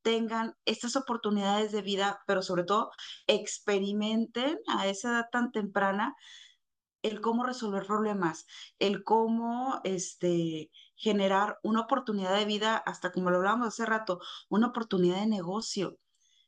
tengan 0.02 0.56
estas 0.66 0.96
oportunidades 0.96 1.72
de 1.72 1.82
vida, 1.82 2.22
pero 2.28 2.42
sobre 2.42 2.64
todo 2.64 2.92
experimenten 3.28 4.60
a 4.68 4.88
esa 4.88 5.10
edad 5.12 5.26
tan 5.32 5.52
temprana 5.52 6.16
el 7.02 7.22
cómo 7.22 7.46
resolver 7.46 7.86
problemas, 7.86 8.46
el 8.78 9.04
cómo 9.04 9.80
este, 9.84 10.70
generar 10.96 11.58
una 11.64 11.82
oportunidad 11.82 12.38
de 12.38 12.46
vida, 12.46 12.78
hasta 12.78 13.12
como 13.12 13.30
lo 13.30 13.38
hablábamos 13.38 13.70
hace 13.70 13.86
rato, 13.86 14.20
una 14.50 14.68
oportunidad 14.68 15.20
de 15.22 15.28
negocio. 15.28 15.98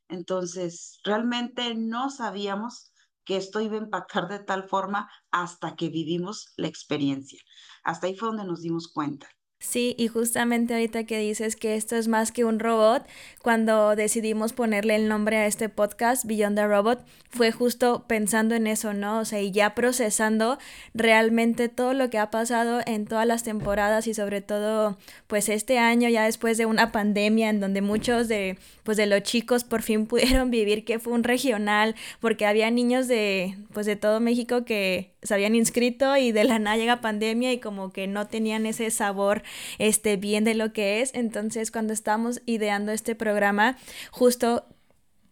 Entonces, 0.08 1.00
realmente 1.04 1.74
no 1.74 2.10
sabíamos 2.10 2.92
que 3.24 3.36
esto 3.36 3.60
iba 3.60 3.76
a 3.76 3.82
impactar 3.82 4.28
de 4.28 4.40
tal 4.40 4.68
forma 4.68 5.10
hasta 5.30 5.74
que 5.76 5.88
vivimos 5.88 6.52
la 6.56 6.66
experiencia. 6.68 7.40
Hasta 7.84 8.08
ahí 8.08 8.16
fue 8.16 8.28
donde 8.28 8.44
nos 8.44 8.60
dimos 8.60 8.88
cuenta. 8.88 9.28
Sí, 9.62 9.94
y 9.96 10.08
justamente 10.08 10.74
ahorita 10.74 11.04
que 11.04 11.18
dices 11.18 11.54
que 11.54 11.76
esto 11.76 11.94
es 11.94 12.08
más 12.08 12.32
que 12.32 12.44
un 12.44 12.58
robot, 12.58 13.06
cuando 13.42 13.94
decidimos 13.94 14.52
ponerle 14.52 14.96
el 14.96 15.08
nombre 15.08 15.36
a 15.36 15.46
este 15.46 15.68
podcast, 15.68 16.24
Beyond 16.24 16.56
the 16.56 16.66
Robot, 16.66 17.06
fue 17.30 17.52
justo 17.52 18.04
pensando 18.08 18.56
en 18.56 18.66
eso, 18.66 18.92
¿no? 18.92 19.20
O 19.20 19.24
sea, 19.24 19.40
y 19.40 19.52
ya 19.52 19.76
procesando 19.76 20.58
realmente 20.94 21.68
todo 21.68 21.94
lo 21.94 22.10
que 22.10 22.18
ha 22.18 22.28
pasado 22.28 22.80
en 22.86 23.06
todas 23.06 23.24
las 23.24 23.44
temporadas 23.44 24.08
y 24.08 24.14
sobre 24.14 24.40
todo, 24.40 24.98
pues 25.28 25.48
este 25.48 25.78
año, 25.78 26.08
ya 26.08 26.24
después 26.24 26.58
de 26.58 26.66
una 26.66 26.90
pandemia 26.90 27.48
en 27.48 27.60
donde 27.60 27.82
muchos 27.82 28.26
de, 28.26 28.58
pues 28.82 28.96
de 28.96 29.06
los 29.06 29.22
chicos 29.22 29.62
por 29.62 29.82
fin 29.82 30.06
pudieron 30.08 30.50
vivir 30.50 30.84
que 30.84 30.98
fue 30.98 31.12
un 31.12 31.22
regional, 31.22 31.94
porque 32.20 32.46
había 32.46 32.68
niños 32.72 33.06
de, 33.06 33.56
pues 33.72 33.86
de 33.86 33.94
todo 33.94 34.18
México 34.18 34.64
que 34.64 35.11
se 35.22 35.34
habían 35.34 35.54
inscrito 35.54 36.16
y 36.16 36.32
de 36.32 36.44
la 36.44 36.58
nada 36.58 36.76
llega 36.76 37.00
pandemia 37.00 37.52
y 37.52 37.58
como 37.58 37.92
que 37.92 38.06
no 38.06 38.26
tenían 38.26 38.66
ese 38.66 38.90
sabor 38.90 39.42
este 39.78 40.16
bien 40.16 40.44
de 40.44 40.54
lo 40.54 40.72
que 40.72 41.00
es. 41.00 41.14
Entonces, 41.14 41.70
cuando 41.70 41.92
estamos 41.92 42.42
ideando 42.46 42.92
este 42.92 43.14
programa, 43.14 43.76
justo 44.10 44.64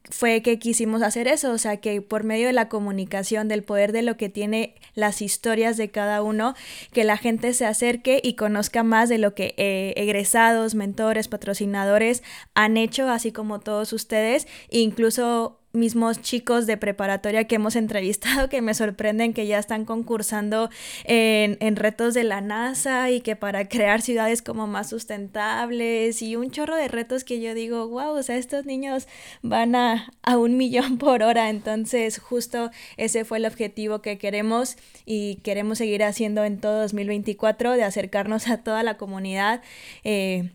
fue 0.09 0.42
que 0.42 0.59
quisimos 0.59 1.02
hacer 1.02 1.28
eso, 1.28 1.52
o 1.52 1.59
sea, 1.59 1.76
que 1.76 2.00
por 2.02 2.25
medio 2.25 2.47
de 2.47 2.52
la 2.52 2.68
comunicación, 2.68 3.49
del 3.49 3.62
poder 3.62 3.92
de 3.92 4.02
lo 4.02 4.16
que 4.16 4.28
tiene 4.28 4.75
las 4.94 5.23
historias 5.23 5.76
de 5.76 5.90
cada 5.90 6.23
uno, 6.23 6.54
que 6.92 7.04
la 7.04 7.16
gente 7.16 7.52
se 7.54 7.66
acerque 7.66 8.20
y 8.23 8.35
conozca 8.35 8.82
más 8.82 9.09
de 9.09 9.18
lo 9.18 9.35
que 9.35 9.54
eh, 9.56 9.92
egresados, 9.97 10.75
mentores, 10.75 11.28
patrocinadores 11.28 12.23
han 12.54 12.76
hecho, 12.76 13.09
así 13.09 13.30
como 13.30 13.61
todos 13.61 13.92
ustedes, 13.92 14.49
incluso 14.70 15.60
mismos 15.73 16.21
chicos 16.21 16.67
de 16.67 16.77
preparatoria 16.77 17.45
que 17.45 17.57
hemos 17.57 17.77
entrevistado 17.91 18.49
que 18.49 18.62
me 18.62 18.75
sorprenden 18.75 19.33
que 19.33 19.47
ya 19.47 19.59
están 19.59 19.85
concursando 19.85 20.71
en, 21.05 21.57
en, 21.61 21.77
retos 21.77 22.15
de 22.15 22.25
la 22.25 22.41
NASA 22.41 23.11
y 23.11 23.21
que 23.21 23.37
para 23.37 23.69
crear 23.69 24.03
ciudades 24.03 24.43
como 24.43 24.67
más 24.67 24.89
sustentables 24.89 26.23
y 26.23 26.37
un 26.37 26.50
chorro 26.50 26.77
de 26.77 26.89
retos 26.89 27.25
que 27.25 27.41
yo 27.41 27.55
digo, 27.55 27.89
wow, 27.89 28.17
o 28.17 28.23
sea, 28.23 28.37
estos 28.37 28.67
niños 28.67 29.07
van 29.43 29.75
a, 29.75 30.11
a 30.23 30.39
un 30.39 30.57
millón 30.57 30.99
por 30.99 31.23
hora, 31.23 31.50
entonces 31.50 32.19
justo 32.19 32.71
ese 32.97 33.25
fue 33.25 33.39
el 33.39 33.47
objetivo 33.47 34.03
que 34.03 34.19
queremos 34.19 34.77
y 35.07 35.37
queremos 35.37 35.79
seguir 35.79 36.03
haciendo 36.05 36.45
en 36.45 36.61
todo 36.61 36.81
2024, 36.83 37.73
de 37.73 37.85
acercarnos 37.85 38.49
a 38.49 38.59
toda 38.59 38.83
la 38.83 38.97
comunidad. 38.97 39.62
Eh, 40.05 40.50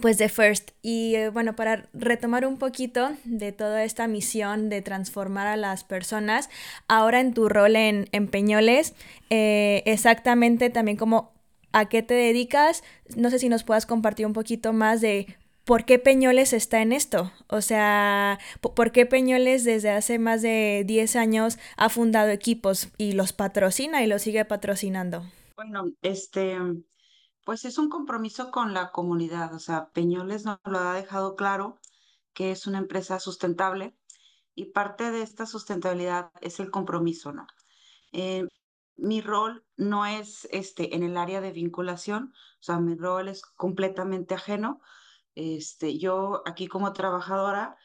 pues 0.00 0.18
de 0.18 0.28
First. 0.28 0.70
Y 0.82 1.14
eh, 1.14 1.28
bueno, 1.28 1.54
para 1.54 1.88
retomar 1.92 2.46
un 2.46 2.58
poquito 2.58 3.10
de 3.24 3.52
toda 3.52 3.84
esta 3.84 4.06
misión 4.06 4.68
de 4.68 4.82
transformar 4.82 5.46
a 5.46 5.56
las 5.56 5.84
personas, 5.84 6.50
ahora 6.88 7.20
en 7.20 7.34
tu 7.34 7.48
rol 7.48 7.76
en, 7.76 8.06
Peñoles, 8.28 8.94
eh, 9.30 9.82
exactamente 9.86 10.70
también 10.70 10.96
como 10.96 11.32
a 11.72 11.88
qué 11.88 12.02
te 12.02 12.14
dedicas, 12.14 12.82
no 13.16 13.30
sé 13.30 13.38
si 13.38 13.48
nos 13.48 13.64
puedas 13.64 13.86
compartir 13.86 14.26
un 14.26 14.32
poquito 14.32 14.72
más 14.72 15.00
de 15.00 15.26
por 15.64 15.84
qué 15.84 15.98
Peñoles 15.98 16.52
está 16.52 16.82
en 16.82 16.92
esto. 16.92 17.32
O 17.48 17.60
sea, 17.60 18.38
por 18.60 18.92
qué 18.92 19.06
Peñoles 19.06 19.64
desde 19.64 19.90
hace 19.90 20.18
más 20.18 20.42
de 20.42 20.84
10 20.86 21.16
años 21.16 21.58
ha 21.76 21.88
fundado 21.88 22.30
equipos 22.30 22.88
y 22.98 23.12
los 23.12 23.32
patrocina 23.32 24.02
y 24.02 24.06
los 24.06 24.22
sigue 24.22 24.44
patrocinando. 24.44 25.24
Bueno, 25.56 25.92
este, 26.02 26.56
pues 27.44 27.64
es 27.64 27.78
un 27.78 27.88
compromiso 27.88 28.50
con 28.50 28.74
la 28.74 28.92
comunidad, 28.92 29.54
o 29.54 29.58
sea, 29.58 29.90
Peñoles 29.90 30.44
nos 30.44 30.58
lo 30.64 30.78
ha 30.78 30.94
dejado 30.94 31.36
claro 31.36 31.78
que 32.32 32.50
es 32.50 32.66
una 32.66 32.78
empresa 32.78 33.18
sustentable 33.20 33.96
y 34.54 34.66
parte 34.66 35.10
de 35.10 35.22
esta 35.22 35.46
sustentabilidad 35.46 36.30
es 36.40 36.60
el 36.60 36.70
compromiso, 36.70 37.32
¿no? 37.32 37.46
Eh, 38.12 38.46
mi 38.96 39.20
rol 39.20 39.64
no 39.76 40.06
es 40.06 40.46
este 40.50 40.94
en 40.94 41.02
el 41.02 41.16
área 41.16 41.40
de 41.40 41.52
vinculación, 41.52 42.32
o 42.34 42.62
sea, 42.62 42.78
mi 42.78 42.94
rol 42.94 43.28
es 43.28 43.42
completamente 43.42 44.34
ajeno. 44.34 44.80
Este, 45.34 45.98
yo 45.98 46.42
aquí 46.46 46.68
como 46.68 46.92
trabajadora 46.92 47.76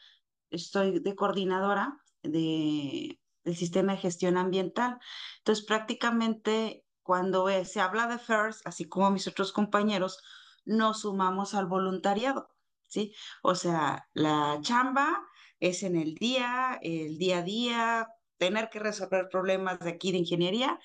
estoy 0.50 1.00
de 1.00 1.14
coordinadora 1.14 1.98
de, 2.22 3.18
del 3.44 3.56
sistema 3.56 3.92
de 3.92 3.98
gestión 3.98 4.36
ambiental. 4.36 4.98
Entonces, 5.38 5.64
prácticamente 5.64 6.84
cuando 7.08 7.48
eh, 7.48 7.64
se 7.64 7.80
habla 7.80 8.06
de 8.06 8.18
FIRST, 8.18 8.66
así 8.66 8.86
como 8.86 9.10
mis 9.10 9.26
otros 9.26 9.50
compañeros, 9.50 10.22
nos 10.66 11.00
sumamos 11.00 11.54
al 11.54 11.64
voluntariado, 11.64 12.50
¿sí? 12.86 13.14
O 13.42 13.54
sea, 13.54 14.06
la 14.12 14.58
chamba 14.60 15.18
es 15.58 15.84
en 15.84 15.96
el 15.96 16.16
día, 16.16 16.78
el 16.82 17.16
día 17.16 17.38
a 17.38 17.42
día, 17.42 18.08
tener 18.36 18.68
que 18.68 18.78
resolver 18.78 19.30
problemas 19.30 19.78
de 19.78 19.88
aquí 19.88 20.12
de 20.12 20.18
ingeniería 20.18 20.78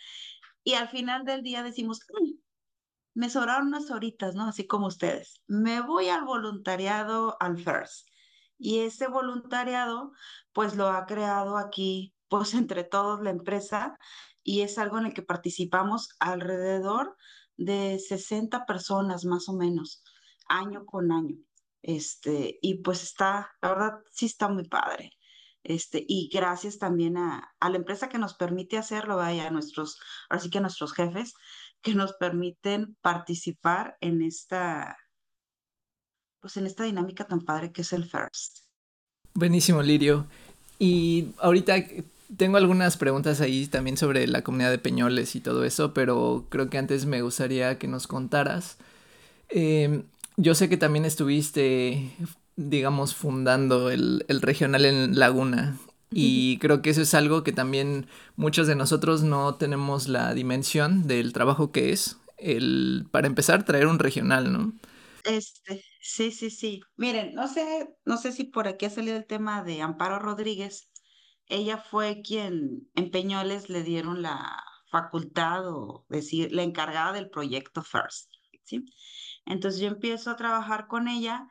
y 0.64 0.76
al 0.76 0.88
final 0.88 1.26
del 1.26 1.44
día 1.44 1.62
decimos, 1.62 2.00
me 3.14 3.30
sobraron 3.30 3.68
unas 3.68 3.92
horitas, 3.92 4.34
¿no? 4.34 4.48
Así 4.48 4.66
como 4.66 4.88
ustedes. 4.88 5.42
Me 5.48 5.82
voy 5.82 6.08
al 6.08 6.24
voluntariado 6.24 7.36
al 7.42 7.58
FIRST. 7.58 8.08
Y 8.58 8.80
ese 8.80 9.08
voluntariado, 9.08 10.14
pues 10.54 10.78
lo 10.78 10.88
ha 10.88 11.06
creado 11.06 11.58
aquí, 11.58 12.16
pues 12.30 12.54
entre 12.54 12.86
todos 12.86 13.22
la 13.22 13.32
empresa 13.32 14.00
y 14.44 14.62
es 14.62 14.78
algo 14.78 14.98
en 14.98 15.08
el 15.08 15.14
que 15.14 15.22
participamos 15.22 16.10
alrededor 16.20 17.16
de 17.58 18.00
60 18.00 18.66
personas 18.66 19.26
más 19.26 19.48
o 19.50 19.54
menos, 19.54 20.04
año 20.48 20.86
con 20.86 21.12
año. 21.12 21.38
Este, 21.82 22.60
y 22.62 22.76
pues 22.76 23.04
está, 23.04 23.52
la 23.62 23.70
verdad, 23.70 23.94
sí 24.12 24.26
está 24.26 24.48
muy 24.50 24.68
padre. 24.68 25.12
Este, 25.64 26.04
y 26.06 26.30
gracias 26.32 26.78
también 26.78 27.18
a, 27.18 27.54
a 27.60 27.70
la 27.70 27.78
empresa 27.78 28.10
que 28.10 28.18
nos 28.18 28.34
permite 28.34 28.78
hacerlo, 28.78 29.16
vaya, 29.16 29.48
a 29.48 29.52
nuestros, 29.52 29.98
ahora 30.30 30.44
que 30.52 30.58
a 30.58 30.62
nuestros 30.62 30.94
jefes, 30.94 31.34
que 31.82 31.96
nos 31.96 32.14
permiten 32.14 32.98
participar 33.02 33.98
en 34.02 34.22
esta, 34.22 34.98
pues 36.40 36.58
en 36.58 36.66
esta 36.66 36.84
dinámica 36.84 37.26
tan 37.26 37.42
padre 37.42 37.72
que 37.72 37.82
es 37.82 37.94
el 37.94 38.06
FIRST. 38.06 38.64
Buenísimo, 39.34 39.82
Lirio. 39.82 40.28
Y 40.80 41.30
ahorita 41.40 41.76
tengo 42.38 42.58
algunas 42.58 42.98
preguntas 42.98 43.42
ahí 43.42 43.68
también 43.68 43.98
sobre 43.98 44.28
la 44.28 44.44
comunidad 44.44 44.72
de 44.72 44.78
Peñoles 44.80 45.36
y 45.36 45.42
todo 45.42 45.64
eso, 45.64 45.94
pero 45.94 46.48
creo 46.50 46.70
que 46.70 46.78
antes 46.78 47.06
me 47.06 47.22
gustaría 47.22 47.78
que 47.78 47.88
nos 47.88 48.08
contaras. 48.08 48.78
Em, 49.50 50.04
yo 50.38 50.56
sé 50.56 50.70
que 50.70 50.78
también 50.78 51.06
estuviste, 51.06 52.12
digamos, 52.56 53.16
fundando 53.16 53.92
el, 53.92 54.24
regional 54.42 54.86
en 54.86 55.20
Laguna. 55.20 55.78
Y 56.16 56.60
creo 56.60 56.84
que 56.84 56.92
eso 56.92 57.02
es 57.02 57.16
algo 57.16 57.44
que 57.44 57.54
también 57.54 58.06
muchos 58.36 58.68
de 58.68 58.76
nosotros 58.76 59.24
no 59.24 59.56
tenemos 59.56 60.08
la 60.08 60.36
dimensión 60.36 61.08
del 61.08 61.34
trabajo 61.34 61.72
que 61.72 61.92
es 61.92 62.18
el, 62.38 63.08
para 63.10 63.26
empezar, 63.26 63.66
traer 63.66 63.88
un 63.88 63.98
regional, 63.98 64.54
¿no? 64.54 64.74
Este, 65.24 65.84
sí, 66.02 66.32
sí, 66.32 66.52
sí. 66.52 66.82
Miren, 66.98 67.34
no 67.34 67.48
sé, 67.48 67.88
no 68.06 68.18
sé 68.18 68.32
si 68.32 68.44
por 68.44 68.68
aquí 68.68 68.86
ha 68.86 68.90
salido 68.92 69.18
el 69.18 69.26
tema 69.26 69.64
de 69.64 69.82
Amparo 69.82 70.20
Rodríguez, 70.20 70.90
ella 71.54 71.78
fue 71.78 72.22
quien 72.24 72.90
en 72.96 73.12
Peñoles 73.12 73.70
le 73.70 73.84
dieron 73.84 74.22
la 74.22 74.64
facultad 74.92 75.68
o 75.68 76.06
decir, 76.10 76.52
la 76.52 76.64
encargada 76.64 77.14
del 77.14 77.30
proyecto 77.30 77.84
FIRST, 77.84 78.32
¿sí? 78.64 78.86
Entonces 79.46 79.80
yo 79.80 79.88
empiezo 79.88 80.32
a 80.32 80.36
trabajar 80.36 80.88
con 80.88 81.08
ella 81.08 81.48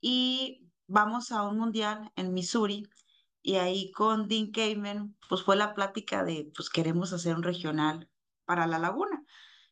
y 0.00 0.68
vamos 0.86 1.32
a 1.32 1.42
un 1.44 1.58
mundial 1.58 2.12
en 2.16 2.34
Missouri 2.34 2.88
y 3.42 3.56
ahí 3.56 3.90
con 3.92 4.28
Dean 4.28 4.50
Kamen, 4.50 5.16
pues 5.28 5.42
fue 5.42 5.56
la 5.56 5.74
plática 5.74 6.24
de, 6.24 6.50
pues 6.54 6.68
queremos 6.68 7.12
hacer 7.12 7.34
un 7.34 7.42
regional 7.42 8.10
para 8.44 8.66
la 8.66 8.78
laguna. 8.78 9.24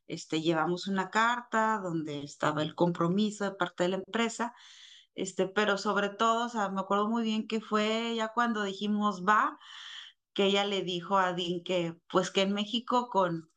Este, 0.07 0.40
llevamos 0.40 0.88
una 0.88 1.11
carta 1.11 1.81
donde 1.83 2.23
estaba 2.23 2.62
el 2.62 2.75
compromiso 2.75 3.45
de 3.45 3.52
parte 3.52 3.85
de 3.85 3.90
la 3.90 3.97
empresa, 3.97 4.55
este, 5.21 5.47
pero 5.47 5.79
sobre 5.79 6.09
todo, 6.09 6.49
me 6.71 6.81
acuerdo 6.81 7.09
muy 7.09 7.23
bien 7.23 7.47
que 7.47 7.61
fue 7.61 8.15
ya 8.17 8.29
cuando 8.29 8.62
dijimos 8.62 9.25
va, 9.27 9.59
que 10.33 10.45
ella 10.47 10.65
le 10.65 10.83
dijo 10.83 11.19
a 11.19 11.35
Dean 11.35 11.62
que, 11.65 11.97
pues 12.09 12.31
que 12.31 12.43
en 12.43 12.55
México 12.55 13.09
con, 13.11 13.50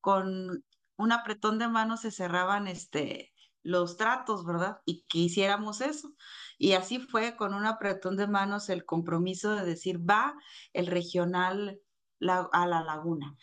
con 0.00 0.64
un 0.96 1.12
apretón 1.12 1.58
de 1.58 1.68
manos 1.68 2.00
se 2.00 2.10
cerraban, 2.10 2.66
este, 2.66 3.32
los 3.62 3.96
tratos, 3.96 4.44
¿verdad? 4.44 4.80
Y 4.84 5.04
que 5.08 5.18
hiciéramos 5.18 5.80
eso. 5.80 6.14
Y 6.58 6.72
así 6.72 6.98
fue 6.98 7.36
con 7.36 7.54
un 7.54 7.66
apretón 7.66 8.16
de 8.16 8.26
manos 8.26 8.68
el 8.68 8.84
compromiso 8.84 9.54
de 9.54 9.64
decir, 9.64 9.98
va 9.98 10.34
el 10.72 10.86
regional 10.86 11.80
a 12.20 12.66
la 12.66 12.82
laguna. 12.82 13.36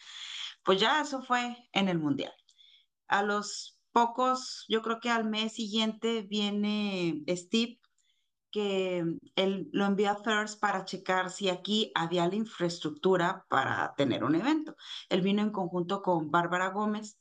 Pues 0.64 0.80
ya 0.80 1.02
eso 1.02 1.22
fue 1.24 1.58
en 1.74 1.90
el 1.90 2.00
Mundial. 2.00 2.34
A 3.08 3.24
los 3.24 3.81
pocos, 3.92 4.66
yo 4.70 4.82
creo 4.82 5.00
que 5.00 5.10
al 5.10 5.26
mes 5.26 5.54
siguiente 5.54 6.24
viene 6.24 7.24
Steve, 7.30 7.80
que 8.52 9.04
él 9.36 9.70
lo 9.72 9.86
envía 9.86 10.12
a 10.12 10.24
First 10.24 10.60
para 10.60 10.86
checar 10.86 11.32
si 11.32 11.50
aquí 11.50 11.92
había 11.96 12.28
la 12.28 12.36
infraestructura 12.36 13.46
para 13.50 13.94
tener 13.96 14.24
un 14.24 14.36
evento. 14.36 14.76
Él 15.10 15.22
vino 15.22 15.42
en 15.42 15.52
conjunto 15.52 16.02
con 16.02 16.32
Bárbara 16.32 16.70
Gómez 16.70 17.18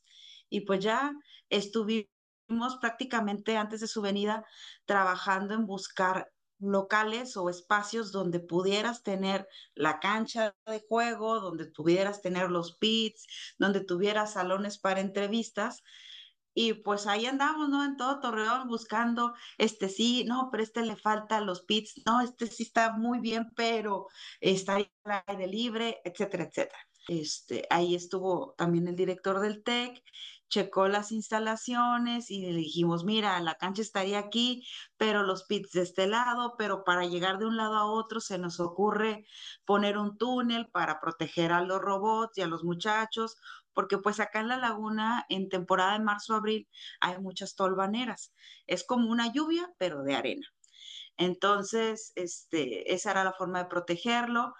y 0.49 0.61
pues 0.61 0.83
ya 0.83 1.13
estuvimos 1.49 2.07
prácticamente 2.81 3.57
antes 3.57 3.79
de 3.79 3.87
su 3.87 4.01
venida 4.01 4.45
trabajando 4.85 5.53
en 5.53 5.65
buscar 5.65 6.29
locales 6.59 7.37
o 7.37 7.49
espacios 7.49 8.11
donde 8.11 8.39
pudieras 8.39 9.01
tener 9.01 9.47
la 9.73 9.99
cancha 9.99 10.55
de 10.67 10.83
juego, 10.87 11.39
donde 11.39 11.65
pudieras 11.65 12.21
tener 12.21 12.51
los 12.51 12.77
pits, 12.77 13.25
donde 13.57 13.83
tuvieras 13.83 14.33
salones 14.33 14.77
para 14.77 14.99
entrevistas. 14.99 15.81
Y 16.53 16.73
pues 16.73 17.07
ahí 17.07 17.25
andamos, 17.25 17.69
¿no? 17.69 17.83
En 17.85 17.97
todo 17.97 18.19
Torreón 18.19 18.67
buscando, 18.67 19.33
este 19.57 19.89
sí, 19.89 20.25
no, 20.25 20.49
pero 20.51 20.63
este 20.63 20.85
le 20.85 20.95
falta 20.95 21.39
los 21.41 21.61
pits, 21.63 22.01
no, 22.05 22.21
este 22.21 22.47
sí 22.47 22.63
está 22.63 22.93
muy 22.93 23.19
bien, 23.19 23.51
pero 23.55 24.07
está 24.39 24.75
ahí 24.75 24.91
al 25.03 25.23
aire 25.27 25.47
libre, 25.47 26.01
etcétera, 26.03 26.45
etcétera. 26.45 26.79
Este, 27.07 27.65
ahí 27.69 27.95
estuvo 27.95 28.53
también 28.57 28.87
el 28.87 28.95
director 28.95 29.39
del 29.39 29.63
TEC 29.63 30.03
checó 30.51 30.89
las 30.89 31.11
instalaciones 31.13 32.29
y 32.29 32.41
le 32.41 32.53
dijimos, 32.53 33.05
mira, 33.05 33.39
la 33.39 33.55
cancha 33.55 33.81
estaría 33.81 34.19
aquí, 34.19 34.67
pero 34.97 35.23
los 35.23 35.45
pits 35.45 35.71
de 35.71 35.81
este 35.81 36.07
lado, 36.07 36.55
pero 36.57 36.83
para 36.83 37.05
llegar 37.05 37.39
de 37.39 37.45
un 37.45 37.55
lado 37.55 37.75
a 37.77 37.85
otro 37.85 38.19
se 38.19 38.37
nos 38.37 38.59
ocurre 38.59 39.25
poner 39.65 39.97
un 39.97 40.17
túnel 40.17 40.67
para 40.67 40.99
proteger 40.99 41.53
a 41.53 41.61
los 41.61 41.79
robots 41.79 42.37
y 42.37 42.41
a 42.41 42.47
los 42.47 42.65
muchachos, 42.65 43.37
porque 43.73 43.97
pues 43.97 44.19
acá 44.19 44.39
en 44.39 44.47
la 44.49 44.57
laguna, 44.57 45.25
en 45.29 45.49
temporada 45.49 45.93
de 45.93 46.03
marzo-abril, 46.03 46.67
hay 46.99 47.19
muchas 47.19 47.55
tolvaneras. 47.55 48.33
Es 48.67 48.83
como 48.83 49.09
una 49.09 49.31
lluvia, 49.31 49.71
pero 49.77 50.03
de 50.03 50.15
arena. 50.15 50.47
Entonces, 51.17 52.13
este, 52.15 52.93
esa 52.93 53.11
era 53.11 53.23
la 53.23 53.33
forma 53.33 53.59
de 53.59 53.69
protegerlo 53.69 54.53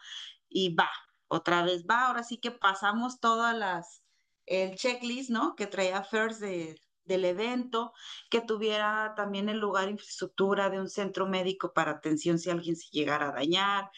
y 0.50 0.76
va, 0.76 0.90
otra 1.28 1.64
vez 1.64 1.86
va, 1.90 2.08
ahora 2.08 2.24
sí 2.24 2.38
que 2.38 2.52
pasamos 2.52 3.20
todas 3.20 3.56
las 3.58 4.04
el 4.46 4.76
checklist, 4.76 5.30
¿no? 5.30 5.56
Que 5.56 5.68
traía 5.68 6.04
First 6.04 6.42
de, 6.42 6.76
del 7.06 7.26
evento, 7.26 7.94
que 8.30 8.42
tuviera 8.42 9.14
también 9.16 9.50
el 9.50 9.60
lugar 9.60 9.90
infraestructura 9.90 10.70
de 10.70 10.80
un 10.80 10.90
centro 10.90 11.28
médico 11.28 11.74
para 11.74 11.92
atención 11.92 12.40
si 12.40 12.50
alguien 12.50 12.76
se 12.76 12.90
llegara 12.92 13.30
a 13.30 13.34
dañar, 13.34 13.90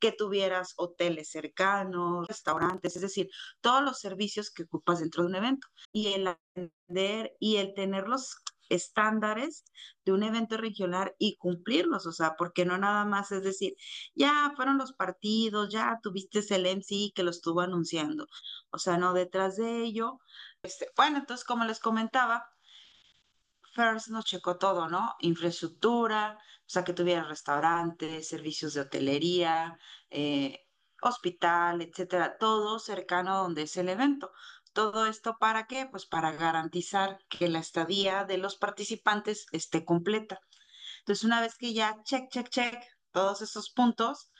que 0.00 0.12
tuvieras 0.12 0.74
hoteles 0.76 1.30
cercanos, 1.30 2.26
restaurantes, 2.28 2.96
es 2.96 3.02
decir, 3.02 3.28
todos 3.60 3.82
los 3.82 3.98
servicios 3.98 4.50
que 4.50 4.64
ocupas 4.64 5.00
dentro 5.00 5.22
de 5.22 5.28
un 5.30 5.36
evento. 5.36 5.68
Y 5.92 6.12
el 6.14 6.26
atender 6.26 7.36
y 7.40 7.56
el 7.56 7.74
tenerlos 7.74 8.36
estándares 8.68 9.64
de 10.04 10.12
un 10.12 10.22
evento 10.22 10.56
regional 10.56 11.14
y 11.18 11.36
cumplirlos, 11.36 12.06
o 12.06 12.12
sea, 12.12 12.34
porque 12.36 12.64
no 12.64 12.78
nada 12.78 13.04
más 13.04 13.32
es 13.32 13.42
decir, 13.42 13.74
ya 14.14 14.52
fueron 14.56 14.78
los 14.78 14.92
partidos, 14.92 15.72
ya 15.72 15.98
tuviste 16.02 16.40
el 16.54 16.66
MC 16.66 17.12
que 17.14 17.22
lo 17.22 17.30
estuvo 17.30 17.60
anunciando, 17.60 18.26
o 18.70 18.78
sea, 18.78 18.96
no 18.98 19.12
detrás 19.12 19.56
de 19.56 19.82
ello. 19.82 20.18
Este, 20.62 20.88
bueno, 20.96 21.18
entonces, 21.18 21.44
como 21.44 21.64
les 21.64 21.80
comentaba, 21.80 22.53
First 23.74 24.08
nos 24.08 24.24
checó 24.24 24.56
todo, 24.56 24.88
¿no? 24.88 25.14
Infraestructura, 25.20 26.38
o 26.38 26.68
sea, 26.68 26.84
que 26.84 26.92
tuviera 26.92 27.24
restaurantes, 27.24 28.28
servicios 28.28 28.74
de 28.74 28.82
hotelería, 28.82 29.78
eh, 30.10 30.60
hospital, 31.02 31.82
etcétera, 31.82 32.38
todo 32.38 32.78
cercano 32.78 33.38
donde 33.42 33.62
es 33.62 33.76
el 33.76 33.88
evento. 33.88 34.32
Todo 34.72 35.06
esto 35.06 35.36
para 35.38 35.66
qué? 35.66 35.86
Pues 35.90 36.06
para 36.06 36.32
garantizar 36.32 37.18
que 37.28 37.48
la 37.48 37.58
estadía 37.60 38.24
de 38.24 38.38
los 38.38 38.56
participantes 38.56 39.46
esté 39.52 39.84
completa. 39.84 40.40
Entonces, 41.00 41.24
una 41.24 41.40
vez 41.40 41.56
que 41.56 41.74
ya 41.74 42.02
check, 42.04 42.30
check, 42.30 42.48
check 42.48 42.82
todos 43.12 43.42
esos 43.42 43.70
puntos, 43.70 44.30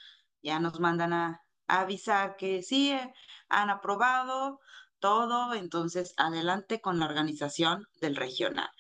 ya 0.43 0.59
nos 0.61 0.81
mandan 0.81 1.13
a, 1.13 1.41
avisar 1.67 2.37
que 2.37 2.63
sí, 2.63 2.93
eh, 2.93 3.15
han 3.49 3.71
aprobado 3.71 4.61
todo, 4.99 5.55
entonces 5.55 6.15
adelante 6.17 6.81
con 6.81 6.99
la 6.99 7.07
organización 7.07 7.87
del 8.01 8.17
regional. 8.17 8.71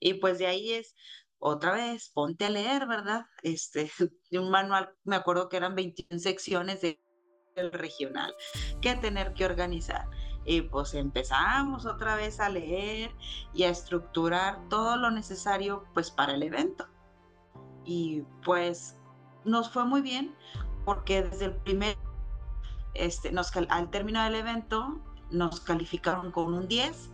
Y 0.00 0.14
pues 0.14 0.38
de 0.38 0.46
ahí 0.46 0.72
es 0.72 0.94
otra 1.38 1.72
vez, 1.72 2.10
ponte 2.12 2.46
a 2.46 2.50
leer, 2.50 2.86
¿verdad? 2.86 3.26
Este, 3.42 3.90
de 4.30 4.38
un 4.38 4.50
manual, 4.50 4.90
me 5.04 5.16
acuerdo 5.16 5.48
que 5.48 5.56
eran 5.56 5.74
21 5.74 6.18
secciones 6.20 6.80
del 6.80 7.72
regional 7.72 8.34
que 8.80 8.96
tener 8.96 9.34
que 9.34 9.44
organizar. 9.44 10.06
Y 10.44 10.62
pues 10.62 10.94
empezamos 10.94 11.84
otra 11.84 12.16
vez 12.16 12.40
a 12.40 12.48
leer 12.48 13.10
y 13.52 13.64
a 13.64 13.68
estructurar 13.68 14.68
todo 14.68 14.96
lo 14.96 15.10
necesario 15.10 15.84
pues 15.92 16.10
para 16.10 16.34
el 16.34 16.42
evento. 16.42 16.88
Y 17.84 18.22
pues 18.44 18.96
nos 19.44 19.70
fue 19.70 19.84
muy 19.84 20.00
bien 20.00 20.34
porque 20.84 21.22
desde 21.22 21.46
el 21.46 21.56
primer, 21.56 21.96
este, 22.94 23.30
nos, 23.30 23.54
al 23.54 23.90
término 23.90 24.22
del 24.24 24.36
evento 24.36 25.02
nos 25.30 25.60
calificaron 25.60 26.30
con 26.30 26.54
un 26.54 26.68
10, 26.68 27.10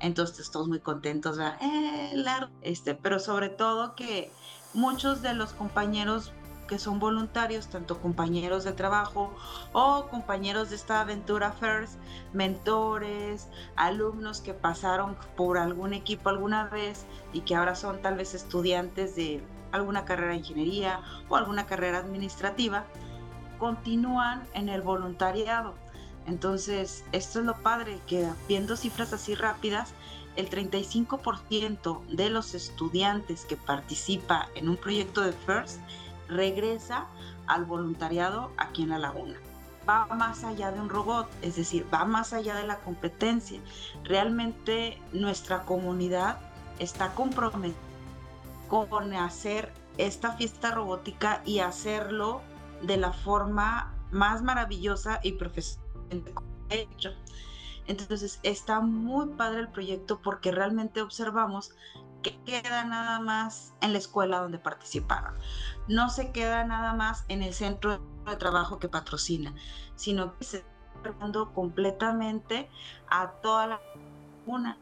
entonces 0.00 0.50
todos 0.50 0.68
muy 0.68 0.80
contentos, 0.80 1.38
eh, 1.38 2.24
este, 2.62 2.94
pero 2.94 3.18
sobre 3.18 3.48
todo 3.48 3.94
que 3.94 4.32
muchos 4.74 5.22
de 5.22 5.34
los 5.34 5.52
compañeros 5.52 6.32
que 6.68 6.78
son 6.78 7.00
voluntarios, 7.00 7.68
tanto 7.68 8.00
compañeros 8.00 8.62
de 8.62 8.72
trabajo 8.72 9.34
o 9.72 10.06
compañeros 10.08 10.70
de 10.70 10.76
esta 10.76 11.00
aventura 11.00 11.50
First, 11.50 11.98
mentores, 12.32 13.48
alumnos 13.74 14.40
que 14.40 14.54
pasaron 14.54 15.16
por 15.36 15.58
algún 15.58 15.94
equipo 15.94 16.28
alguna 16.28 16.64
vez 16.64 17.06
y 17.32 17.40
que 17.40 17.56
ahora 17.56 17.74
son 17.74 18.00
tal 18.02 18.16
vez 18.16 18.34
estudiantes 18.34 19.16
de 19.16 19.42
alguna 19.72 20.04
carrera 20.04 20.32
de 20.32 20.38
ingeniería 20.38 21.00
o 21.28 21.36
alguna 21.36 21.66
carrera 21.66 21.98
administrativa, 21.98 22.84
continúan 23.58 24.46
en 24.54 24.68
el 24.68 24.82
voluntariado. 24.82 25.74
Entonces, 26.28 27.04
esto 27.12 27.40
es 27.40 27.46
lo 27.46 27.56
padre, 27.62 27.98
que 28.06 28.28
viendo 28.46 28.76
cifras 28.76 29.14
así 29.14 29.34
rápidas, 29.34 29.94
el 30.36 30.50
35% 30.50 32.06
de 32.06 32.28
los 32.28 32.54
estudiantes 32.54 33.46
que 33.46 33.56
participa 33.56 34.48
en 34.54 34.68
un 34.68 34.76
proyecto 34.76 35.22
de 35.22 35.32
FIRST 35.32 35.80
regresa 36.28 37.06
al 37.46 37.64
voluntariado 37.64 38.52
aquí 38.58 38.82
en 38.82 38.90
la 38.90 38.98
laguna. 38.98 39.36
Va 39.88 40.04
más 40.14 40.44
allá 40.44 40.70
de 40.70 40.80
un 40.80 40.90
robot, 40.90 41.30
es 41.40 41.56
decir, 41.56 41.86
va 41.92 42.04
más 42.04 42.34
allá 42.34 42.54
de 42.56 42.66
la 42.66 42.78
competencia. 42.80 43.58
Realmente 44.04 45.00
nuestra 45.14 45.62
comunidad 45.62 46.38
está 46.78 47.14
comprometida 47.14 47.80
con 48.68 49.14
hacer 49.14 49.72
esta 49.96 50.32
fiesta 50.32 50.72
robótica 50.72 51.40
y 51.46 51.60
hacerlo 51.60 52.42
de 52.82 52.98
la 52.98 53.14
forma 53.14 53.94
más 54.10 54.42
maravillosa 54.42 55.20
y 55.22 55.32
profesional 55.32 55.87
hecho. 56.70 57.14
Entonces 57.86 58.38
está 58.42 58.80
muy 58.80 59.28
padre 59.30 59.60
el 59.60 59.68
proyecto 59.68 60.20
porque 60.20 60.52
realmente 60.52 61.00
observamos 61.00 61.72
que 62.22 62.36
queda 62.44 62.84
nada 62.84 63.20
más 63.20 63.72
en 63.80 63.92
la 63.92 63.98
escuela 63.98 64.40
donde 64.40 64.58
participaron. 64.58 65.34
No 65.86 66.10
se 66.10 66.30
queda 66.32 66.64
nada 66.64 66.92
más 66.92 67.24
en 67.28 67.42
el 67.42 67.54
centro 67.54 68.00
de 68.26 68.36
trabajo 68.36 68.78
que 68.78 68.88
patrocina, 68.88 69.54
sino 69.96 70.36
que 70.36 70.44
se 70.44 70.56
está 70.58 71.52
completamente 71.54 72.68
a 73.08 73.32
toda 73.40 73.66
la 73.66 73.80
una. 74.46 74.76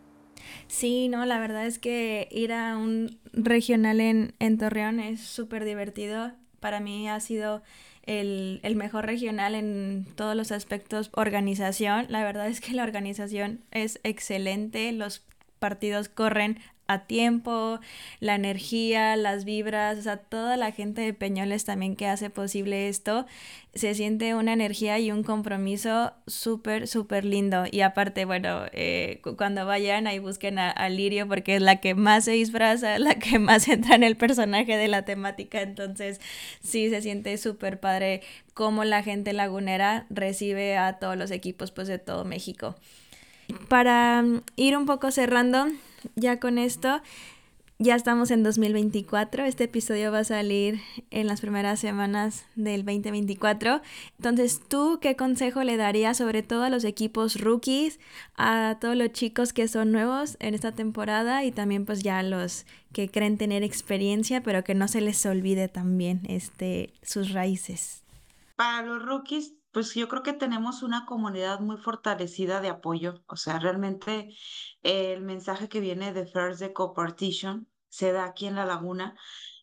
Sí, 0.67 1.09
no, 1.09 1.25
la 1.25 1.39
verdad 1.39 1.67
es 1.67 1.79
que 1.79 2.29
ir 2.31 2.53
a 2.53 2.77
un 2.77 3.19
regional 3.33 4.01
en, 4.01 4.35
en 4.39 4.59
Torreón 4.59 5.01
es 5.01 5.21
súper 5.21 5.65
divertido. 5.65 6.33
Para 6.61 6.81
mí 6.81 7.09
ha 7.09 7.21
sido 7.21 7.63
el, 8.07 8.61
el, 8.63 8.77
mejor 8.77 9.07
regional 9.07 9.55
en 9.55 10.07
todos 10.15 10.35
los 10.35 10.53
aspectos 10.53 11.11
organización. 11.15 12.07
La 12.09 12.25
verdad 12.25 12.49
es 12.49 12.61
que 12.61 12.73
la 12.73 12.85
organización 12.85 13.61
es 13.71 14.01
excelente, 14.05 14.93
los 14.93 15.23
partidos 15.59 16.09
corren 16.09 16.59
a 16.89 17.07
tiempo, 17.07 17.81
la 18.21 18.35
energía, 18.35 19.17
las 19.17 19.45
vibras, 19.45 19.99
o 19.99 20.03
sea, 20.03 20.19
toda 20.19 20.57
la 20.57 20.73
gente 20.73 21.03
de 21.03 21.13
Peñoles 21.15 21.65
también 21.65 21.97
que 21.97 22.07
hace 22.07 22.31
posible 22.31 22.89
esto, 22.89 23.27
se 23.75 23.95
siente 23.95 24.35
una 24.35 24.53
energía 24.53 24.99
y 24.99 25.11
un 25.11 25.23
compromiso 25.23 26.13
súper, 26.27 26.87
súper 26.87 27.25
lindo. 27.25 27.65
Y 27.71 27.81
aparte, 27.81 28.25
bueno, 28.25 28.63
eh, 28.73 29.21
cuando 29.37 29.67
vayan 29.67 30.07
ahí 30.07 30.19
busquen 30.19 30.59
a, 30.59 30.89
Lirio 30.89 31.27
porque 31.29 31.57
es 31.57 31.63
la 31.63 31.81
que 31.81 31.95
más 31.95 32.25
se 32.25 32.33
disfraza, 32.33 32.99
la 33.01 33.17
que 33.17 33.39
más 33.39 33.69
entra 33.69 33.97
en 33.97 34.05
el 34.05 34.17
personaje 34.17 34.77
de 34.77 34.89
la 34.89 35.05
temática, 35.05 35.63
entonces 35.63 36.21
sí 36.63 36.89
se 36.89 37.03
siente 37.03 37.37
súper 37.39 37.81
padre 37.81 38.23
cómo 38.55 38.85
la 38.85 39.03
gente 39.03 39.33
lagunera 39.33 40.07
recibe 40.09 40.77
a 40.77 40.99
todos 40.99 41.17
los 41.17 41.31
equipos 41.31 41.73
pues 41.73 41.89
de 41.89 41.99
todo 41.99 42.25
México. 42.25 42.77
Para 43.69 44.23
mm, 44.23 44.43
ir 44.57 44.77
un 44.77 44.87
poco 44.87 45.11
cerrando, 45.11 45.67
ya 46.15 46.41
con 46.41 46.59
esto, 46.59 47.01
ya 47.79 47.95
estamos 47.95 48.31
en 48.31 48.43
2024. 48.43 49.45
Este 49.45 49.65
episodio 49.65 50.11
va 50.11 50.21
a 50.21 50.25
salir 50.25 50.81
en 51.11 51.27
las 51.27 51.43
primeras 51.43 51.79
semanas 51.79 52.47
del 52.55 52.85
2024. 52.85 53.83
Entonces, 54.19 54.63
¿tú 54.67 54.99
qué 55.03 55.15
consejo 55.15 55.63
le 55.63 55.77
darías 55.77 56.17
sobre 56.17 56.43
todo 56.43 56.63
a 56.63 56.71
los 56.71 56.85
equipos 56.85 57.39
rookies, 57.39 58.01
a 58.37 58.79
todos 58.81 58.97
los 58.97 59.13
chicos 59.13 59.53
que 59.53 59.69
son 59.69 59.93
nuevos 59.93 60.39
en 60.41 60.55
esta 60.55 60.73
temporada 60.73 61.45
y 61.45 61.53
también 61.53 61.85
pues 61.85 62.03
ya 62.03 62.23
los 62.23 62.65
que 62.93 63.11
creen 63.11 63.37
tener 63.37 63.63
experiencia, 63.63 64.43
pero 64.43 64.65
que 64.65 64.75
no 64.75 64.89
se 64.89 65.03
les 65.03 65.25
olvide 65.27 65.69
también 65.69 66.23
este, 66.29 66.95
sus 67.03 67.33
raíces? 67.33 68.05
Para 68.57 68.87
los 68.87 69.05
rookies, 69.05 69.53
pues 69.77 69.93
yo 69.95 70.09
creo 70.09 70.23
que 70.23 70.33
tenemos 70.33 70.83
una 70.83 71.05
comunidad 71.05 71.61
muy 71.61 71.77
fortalecida 71.77 72.63
de 72.63 72.71
apoyo. 72.71 73.23
O 73.27 73.37
sea, 73.37 73.59
realmente 73.59 74.35
el 74.83 75.21
mensaje 75.21 75.69
que 75.69 75.81
viene 75.81 76.15
de 76.15 76.25
First 76.25 76.61
de 76.61 76.73
Copartition 76.73 77.69
se 77.91 78.11
da 78.11 78.25
aquí 78.25 78.47
en 78.47 78.55
La 78.55 78.65
Laguna 78.65 79.19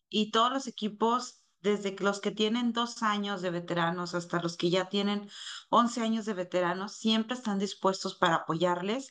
y 0.08 0.30
todos 0.30 0.52
los 0.52 0.68
equipos, 0.68 1.42
desde 1.62 1.96
los 1.98 2.20
que 2.20 2.30
tienen 2.30 2.72
dos 2.72 3.02
años 3.02 3.42
de 3.42 3.50
veteranos 3.50 4.14
hasta 4.14 4.40
los 4.40 4.56
que 4.56 4.70
ya 4.70 4.88
tienen 4.88 5.28
11 5.68 6.02
años 6.02 6.26
de 6.26 6.34
veteranos, 6.34 6.94
siempre 6.94 7.34
están 7.34 7.58
dispuestos 7.58 8.14
para 8.14 8.36
apoyarles, 8.36 9.10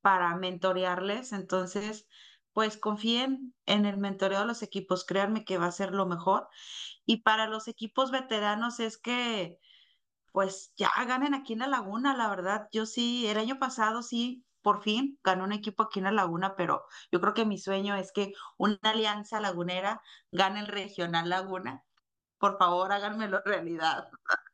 para 0.00 0.36
mentorearles. 0.36 1.32
Entonces, 1.32 2.06
pues 2.52 2.76
confíen 2.76 3.52
en 3.66 3.84
el 3.84 3.96
mentoreo 3.96 4.42
de 4.42 4.46
los 4.46 4.62
equipos, 4.62 5.04
créanme 5.04 5.44
que 5.44 5.58
va 5.58 5.66
a 5.66 5.72
ser 5.72 5.92
lo 5.92 6.06
mejor. 6.06 6.46
Y 7.04 7.22
para 7.22 7.48
los 7.48 7.66
equipos 7.66 8.12
veteranos 8.12 8.78
es 8.78 8.96
que 8.96 9.58
pues 10.36 10.74
ya 10.76 10.90
ganen 11.08 11.32
aquí 11.32 11.54
en 11.54 11.60
la 11.60 11.66
Laguna, 11.66 12.14
la 12.14 12.28
verdad. 12.28 12.68
Yo 12.70 12.84
sí, 12.84 13.26
el 13.26 13.38
año 13.38 13.58
pasado 13.58 14.02
sí, 14.02 14.44
por 14.60 14.82
fin 14.82 15.18
ganó 15.24 15.44
un 15.44 15.52
equipo 15.52 15.84
aquí 15.84 15.98
en 15.98 16.04
la 16.04 16.12
Laguna, 16.12 16.56
pero 16.56 16.84
yo 17.10 17.22
creo 17.22 17.32
que 17.32 17.46
mi 17.46 17.56
sueño 17.56 17.96
es 17.96 18.12
que 18.12 18.34
una 18.58 18.78
alianza 18.82 19.40
lagunera 19.40 20.02
gane 20.30 20.60
el 20.60 20.66
Regional 20.66 21.30
Laguna. 21.30 21.84
Por 22.36 22.58
favor, 22.58 22.92
háganmelo 22.92 23.40
realidad. 23.46 24.10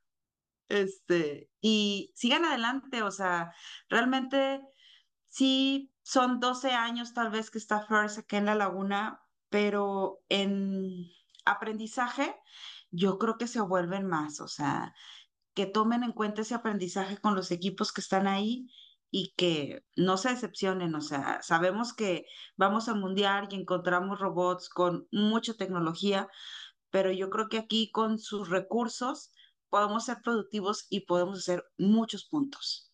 Este, 0.69 1.51
y 1.61 2.13
sigan 2.15 2.45
adelante, 2.45 3.03
o 3.03 3.11
sea, 3.11 3.53
realmente 3.89 4.63
sí 5.29 5.93
son 6.03 6.39
12 6.39 6.71
años 6.71 7.13
tal 7.13 7.31
vez 7.31 7.51
que 7.51 7.59
está 7.59 7.85
First 7.89 8.21
aquí 8.21 8.37
en 8.37 8.47
la 8.47 8.55
Laguna, 8.55 9.21
pero 9.49 10.23
en 10.29 11.11
aprendizaje 11.45 12.37
yo 12.93 13.19
creo 13.19 13.37
que 13.37 13.49
se 13.49 13.61
vuelven 13.61 14.07
más, 14.07 14.41
o 14.41 14.49
sea, 14.49 14.95
que 15.55 15.67
tomen 15.67 16.03
en 16.03 16.13
cuenta 16.13 16.43
ese 16.43 16.55
aprendizaje 16.55 17.19
con 17.19 17.35
los 17.35 17.51
equipos 17.51 17.93
que 17.93 18.01
están 18.01 18.27
ahí 18.27 18.69
y 19.11 19.35
que 19.37 19.85
no 19.95 20.17
se 20.17 20.31
decepcionen, 20.31 20.95
o 20.95 21.03
sea, 21.03 21.43
sabemos 21.43 21.93
que 21.93 22.25
vamos 22.57 22.89
al 22.89 22.99
mundial 22.99 23.49
y 23.51 23.57
encontramos 23.57 24.19
robots 24.19 24.71
con 24.71 25.07
mucha 25.13 25.55
tecnología, 25.55 26.29
pero 26.91 27.13
yo 27.13 27.29
creo 27.29 27.49
que 27.49 27.59
aquí 27.59 27.91
con 27.91 28.19
sus 28.19 28.49
recursos 28.49 29.31
podemos 29.69 30.07
ser 30.07 30.19
productivos 30.23 30.87
y 30.89 31.01
podemos 31.01 31.41
hacer 31.41 31.65
muchos 31.77 32.25
puntos. 32.25 32.91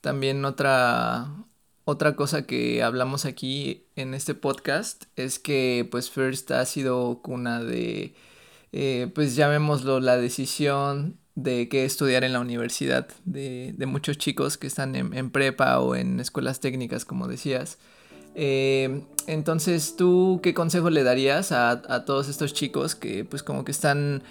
También 0.00 0.44
otra 0.44 1.46
otra 1.84 2.14
cosa 2.14 2.46
que 2.46 2.82
hablamos 2.82 3.24
aquí 3.24 3.88
en 3.96 4.14
este 4.14 4.34
podcast 4.34 5.04
es 5.16 5.38
que 5.38 5.86
pues 5.90 6.10
First 6.10 6.50
ha 6.52 6.64
sido 6.64 7.20
cuna 7.22 7.62
de 7.62 8.14
eh, 8.70 9.10
pues 9.14 9.34
llamémoslo 9.34 10.00
la 10.00 10.16
decisión 10.16 11.21
de 11.34 11.68
qué 11.68 11.84
estudiar 11.84 12.24
en 12.24 12.32
la 12.32 12.40
universidad 12.40 13.08
de, 13.24 13.74
muchos 13.86 14.18
chicos 14.18 14.58
que 14.58 14.66
están 14.66 14.94
en, 14.94 15.30
prepa 15.30 15.80
o 15.80 15.94
en 15.94 16.20
escuelas 16.20 16.60
técnicas, 16.60 17.04
como 17.04 17.28
decías. 17.28 17.78
Eh, 18.34 19.04
entonces, 19.26 19.96
¿tú 19.96 20.40
qué 20.42 20.54
consejo 20.54 20.90
le 20.90 21.04
darías 21.04 21.52
a, 21.52 22.04
todos 22.04 22.28
estos 22.28 22.52
chicos 22.54 22.94
que 22.94 23.24
pues 23.24 23.42
como 23.42 23.64
que 23.64 23.72
están 23.72 24.22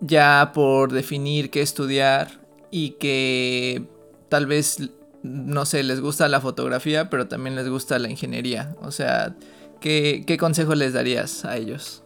ya 0.00 0.52
por 0.54 0.92
definir 0.92 1.50
qué 1.50 1.60
estudiar 1.60 2.40
y 2.70 2.90
que 2.90 3.84
tal 4.28 4.46
vez, 4.46 4.90
no 5.22 5.64
sé, 5.64 5.82
les 5.82 6.00
gusta 6.00 6.28
la 6.28 6.40
fotografía, 6.40 7.08
pero 7.10 7.28
también 7.28 7.56
les 7.56 7.68
gusta 7.68 7.98
la 7.98 8.10
ingeniería? 8.10 8.76
O 8.80 8.90
sea, 8.90 9.36
¿qué, 9.80 10.24
qué 10.26 10.38
consejo 10.38 10.74
les 10.74 10.92
darías 10.92 11.44
a 11.44 11.56
ellos? 11.56 12.02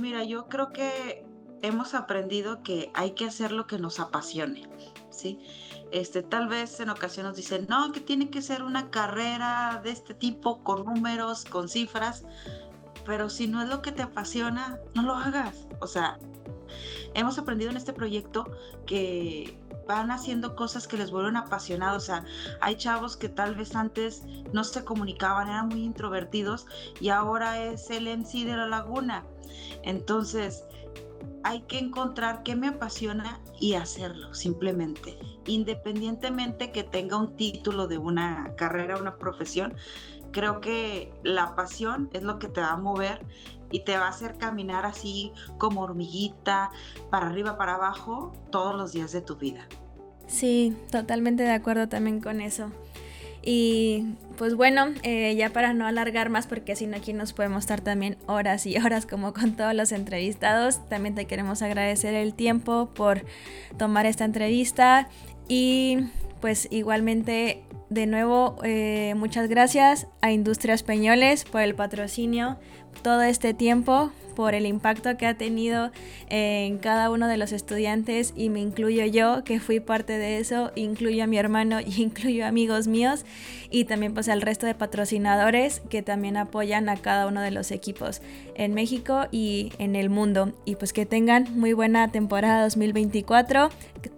Mira, 0.00 0.24
yo 0.24 0.48
creo 0.48 0.70
que 0.72 1.24
hemos 1.62 1.94
aprendido 1.94 2.62
que 2.62 2.90
hay 2.94 3.12
que 3.12 3.24
hacer 3.26 3.52
lo 3.52 3.66
que 3.66 3.78
nos 3.78 4.00
apasione, 4.00 4.68
¿sí? 5.10 5.38
Este, 5.90 6.22
tal 6.22 6.48
vez 6.48 6.80
en 6.80 6.90
ocasiones 6.90 7.36
dicen, 7.36 7.66
no, 7.68 7.92
que 7.92 8.00
tiene 8.00 8.30
que 8.30 8.42
ser 8.42 8.62
una 8.62 8.90
carrera 8.90 9.80
de 9.82 9.90
este 9.90 10.14
tipo, 10.14 10.62
con 10.62 10.84
números, 10.84 11.44
con 11.44 11.68
cifras, 11.68 12.24
pero 13.06 13.30
si 13.30 13.46
no 13.46 13.62
es 13.62 13.68
lo 13.68 13.80
que 13.80 13.92
te 13.92 14.02
apasiona, 14.02 14.78
no 14.94 15.02
lo 15.02 15.14
hagas. 15.14 15.66
O 15.80 15.86
sea, 15.86 16.18
hemos 17.14 17.38
aprendido 17.38 17.70
en 17.70 17.78
este 17.78 17.94
proyecto 17.94 18.50
que 18.86 19.58
van 19.86 20.10
haciendo 20.10 20.54
cosas 20.54 20.86
que 20.86 20.98
les 20.98 21.10
vuelven 21.10 21.36
apasionados. 21.36 22.02
O 22.02 22.06
sea, 22.06 22.24
hay 22.60 22.76
chavos 22.76 23.16
que 23.16 23.30
tal 23.30 23.54
vez 23.54 23.74
antes 23.74 24.22
no 24.52 24.62
se 24.62 24.84
comunicaban, 24.84 25.48
eran 25.48 25.68
muy 25.68 25.82
introvertidos 25.82 26.66
y 27.00 27.08
ahora 27.08 27.62
es 27.62 27.88
el 27.90 28.06
MC 28.06 28.44
de 28.44 28.56
la 28.56 28.66
laguna. 28.66 29.24
Entonces, 29.82 30.64
hay 31.48 31.62
que 31.62 31.78
encontrar 31.78 32.42
qué 32.42 32.56
me 32.56 32.68
apasiona 32.68 33.40
y 33.58 33.72
hacerlo 33.72 34.34
simplemente, 34.34 35.18
independientemente 35.46 36.72
que 36.72 36.84
tenga 36.84 37.16
un 37.16 37.36
título 37.36 37.88
de 37.88 37.96
una 37.96 38.52
carrera, 38.54 38.98
una 38.98 39.16
profesión. 39.16 39.74
Creo 40.30 40.60
que 40.60 41.10
la 41.22 41.56
pasión 41.56 42.10
es 42.12 42.22
lo 42.22 42.38
que 42.38 42.48
te 42.48 42.60
va 42.60 42.72
a 42.72 42.76
mover 42.76 43.24
y 43.70 43.80
te 43.80 43.96
va 43.96 44.04
a 44.04 44.08
hacer 44.10 44.36
caminar 44.36 44.84
así 44.84 45.32
como 45.56 45.80
hormiguita, 45.80 46.70
para 47.08 47.28
arriba, 47.28 47.56
para 47.56 47.76
abajo, 47.76 48.34
todos 48.50 48.76
los 48.76 48.92
días 48.92 49.12
de 49.12 49.22
tu 49.22 49.36
vida. 49.36 49.66
Sí, 50.26 50.76
totalmente 50.90 51.44
de 51.44 51.52
acuerdo 51.52 51.88
también 51.88 52.20
con 52.20 52.42
eso. 52.42 52.70
Y 53.42 54.14
pues 54.36 54.54
bueno, 54.54 54.86
eh, 55.02 55.34
ya 55.36 55.50
para 55.50 55.72
no 55.74 55.86
alargar 55.86 56.28
más, 56.28 56.46
porque 56.46 56.76
si 56.76 56.86
no 56.86 56.96
aquí 56.96 57.12
nos 57.12 57.32
podemos 57.32 57.60
estar 57.60 57.80
también 57.80 58.16
horas 58.26 58.66
y 58.66 58.76
horas 58.76 59.06
como 59.06 59.32
con 59.32 59.56
todos 59.56 59.74
los 59.74 59.92
entrevistados, 59.92 60.86
también 60.88 61.14
te 61.14 61.26
queremos 61.26 61.62
agradecer 61.62 62.14
el 62.14 62.34
tiempo 62.34 62.90
por 62.94 63.24
tomar 63.76 64.06
esta 64.06 64.24
entrevista. 64.24 65.08
Y 65.48 65.98
pues 66.40 66.68
igualmente 66.70 67.62
de 67.90 68.06
nuevo 68.06 68.58
eh, 68.62 69.14
muchas 69.16 69.48
gracias 69.48 70.06
a 70.20 70.30
Industrias 70.30 70.82
Peñoles 70.82 71.44
por 71.44 71.62
el 71.62 71.74
patrocinio 71.74 72.58
todo 73.02 73.22
este 73.22 73.54
tiempo 73.54 74.12
por 74.38 74.54
el 74.54 74.66
impacto 74.66 75.16
que 75.16 75.26
ha 75.26 75.34
tenido 75.34 75.90
en 76.28 76.78
cada 76.78 77.10
uno 77.10 77.26
de 77.26 77.36
los 77.36 77.50
estudiantes 77.50 78.32
y 78.36 78.50
me 78.50 78.60
incluyo 78.60 79.04
yo 79.04 79.42
que 79.42 79.58
fui 79.58 79.80
parte 79.80 80.16
de 80.16 80.38
eso, 80.38 80.70
incluyo 80.76 81.24
a 81.24 81.26
mi 81.26 81.38
hermano 81.38 81.80
y 81.84 82.00
incluyo 82.00 82.46
amigos 82.46 82.86
míos 82.86 83.24
y 83.68 83.84
también 83.84 84.14
pues 84.14 84.28
al 84.28 84.40
resto 84.40 84.64
de 84.64 84.76
patrocinadores 84.76 85.80
que 85.90 86.02
también 86.02 86.36
apoyan 86.36 86.88
a 86.88 86.96
cada 86.96 87.26
uno 87.26 87.40
de 87.40 87.50
los 87.50 87.72
equipos 87.72 88.22
en 88.54 88.74
México 88.74 89.26
y 89.32 89.72
en 89.78 89.96
el 89.96 90.08
mundo. 90.08 90.52
Y 90.64 90.76
pues 90.76 90.92
que 90.92 91.04
tengan 91.04 91.48
muy 91.58 91.72
buena 91.72 92.12
temporada 92.12 92.62
2024 92.62 93.70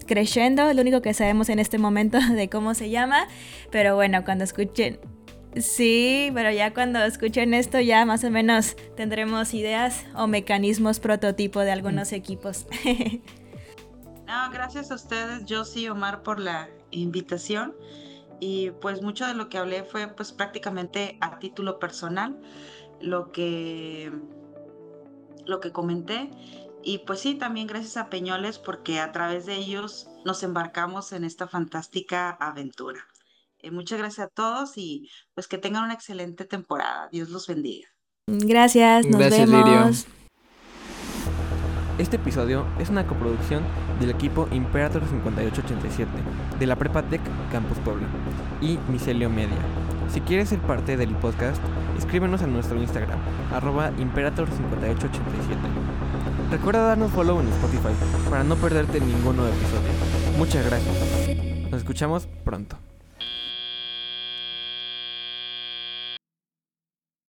creciendo, 0.07 0.71
lo 0.75 0.83
único 0.83 1.01
que 1.01 1.15
sabemos 1.15 1.49
en 1.49 1.61
este 1.61 1.79
momento 1.79 2.19
de 2.35 2.51
cómo 2.51 2.75
se 2.75 2.91
llama, 2.91 3.27
pero 3.71 3.95
bueno, 3.95 4.23
cuando 4.23 4.45
escuchen 4.45 4.99
Sí, 5.57 6.31
pero 6.33 6.53
ya 6.53 6.73
cuando 6.73 7.01
escuchen 7.01 7.55
esto 7.55 7.81
ya 7.81 8.05
más 8.05 8.23
o 8.23 8.31
menos 8.31 8.77
tendremos 8.97 9.53
ideas 9.53 10.05
o 10.15 10.29
mecanismos 10.29 11.01
prototipo 11.01 11.61
de 11.61 11.73
algunos 11.73 12.13
equipos. 12.13 12.67
no, 14.27 14.51
gracias 14.53 14.93
a 14.93 14.95
ustedes, 14.95 15.45
Josie 15.49 15.83
y 15.83 15.89
Omar, 15.89 16.23
por 16.23 16.39
la 16.39 16.69
invitación. 16.93 17.75
Y 18.39 18.71
pues 18.71 19.03
mucho 19.03 19.27
de 19.27 19.35
lo 19.35 19.49
que 19.49 19.59
hablé 19.59 19.83
fue 19.83 20.07
pues 20.09 20.33
prácticamente 20.33 21.19
a 21.21 21.39
título 21.39 21.79
personal, 21.79 22.41
lo 23.01 23.33
que, 23.33 24.13
lo 25.47 25.61
que 25.61 25.73
comenté. 25.73 26.31
Y 26.83 26.99
pues 26.99 27.21
sí, 27.21 27.35
también 27.35 27.67
gracias 27.67 27.97
a 27.97 28.09
Peñoles 28.09 28.59
porque 28.59 29.01
a 29.01 29.13
través 29.13 29.47
de 29.47 29.57
ellos 29.57 30.09
nos 30.25 30.43
embarcamos 30.43 31.13
en 31.13 31.25
esta 31.25 31.49
fantástica 31.49 32.31
aventura. 32.31 33.10
Eh, 33.63 33.71
muchas 33.71 33.99
gracias 33.99 34.27
a 34.27 34.31
todos 34.31 34.77
y 34.77 35.11
pues 35.35 35.49
que 35.49 35.59
tengan 35.59 35.85
una 35.85 35.95
excelente 35.95 36.45
temporada. 36.45 37.09
Dios 37.11 37.29
los 37.31 37.47
bendiga. 37.47 37.89
Gracias, 38.27 39.07
nos 39.07 39.19
vemos. 39.19 40.07
Este 41.99 42.17
episodio 42.17 42.67
es 42.79 42.89
una 42.89 43.07
coproducción 43.07 43.63
del 44.01 44.11
equipo 44.11 44.49
Imperator 44.53 45.03
5887 45.03 46.11
de 46.59 46.67
la 46.67 46.77
Prepa 46.77 47.03
Tech 47.03 47.21
Campus 47.53 47.79
Puebla 47.81 48.07
y 48.63 48.79
Micelio 48.91 49.29
Media. 49.29 49.59
Si 50.11 50.23
quieres 50.23 50.49
ser 50.49 50.61
parte 50.61 50.97
del 50.97 51.15
podcast, 51.17 51.63
escríbenos 51.99 52.41
a 52.43 52.47
nuestro 52.47 52.81
Instagram, 52.81 53.19
arroba 53.53 53.93
Imperator5887. 53.99 55.11
Recuerda 56.51 56.81
darnos 56.81 57.13
follow 57.13 57.39
en 57.41 57.49
Spotify 57.49 57.93
para 58.31 58.45
no 58.45 58.57
perderte 58.57 58.99
ninguno 59.01 59.47
episodio. 59.47 59.91
Muchas 60.39 60.65
gracias. 60.65 61.71
Nos 61.71 61.81
escuchamos 61.83 62.27
pronto. 62.45 62.77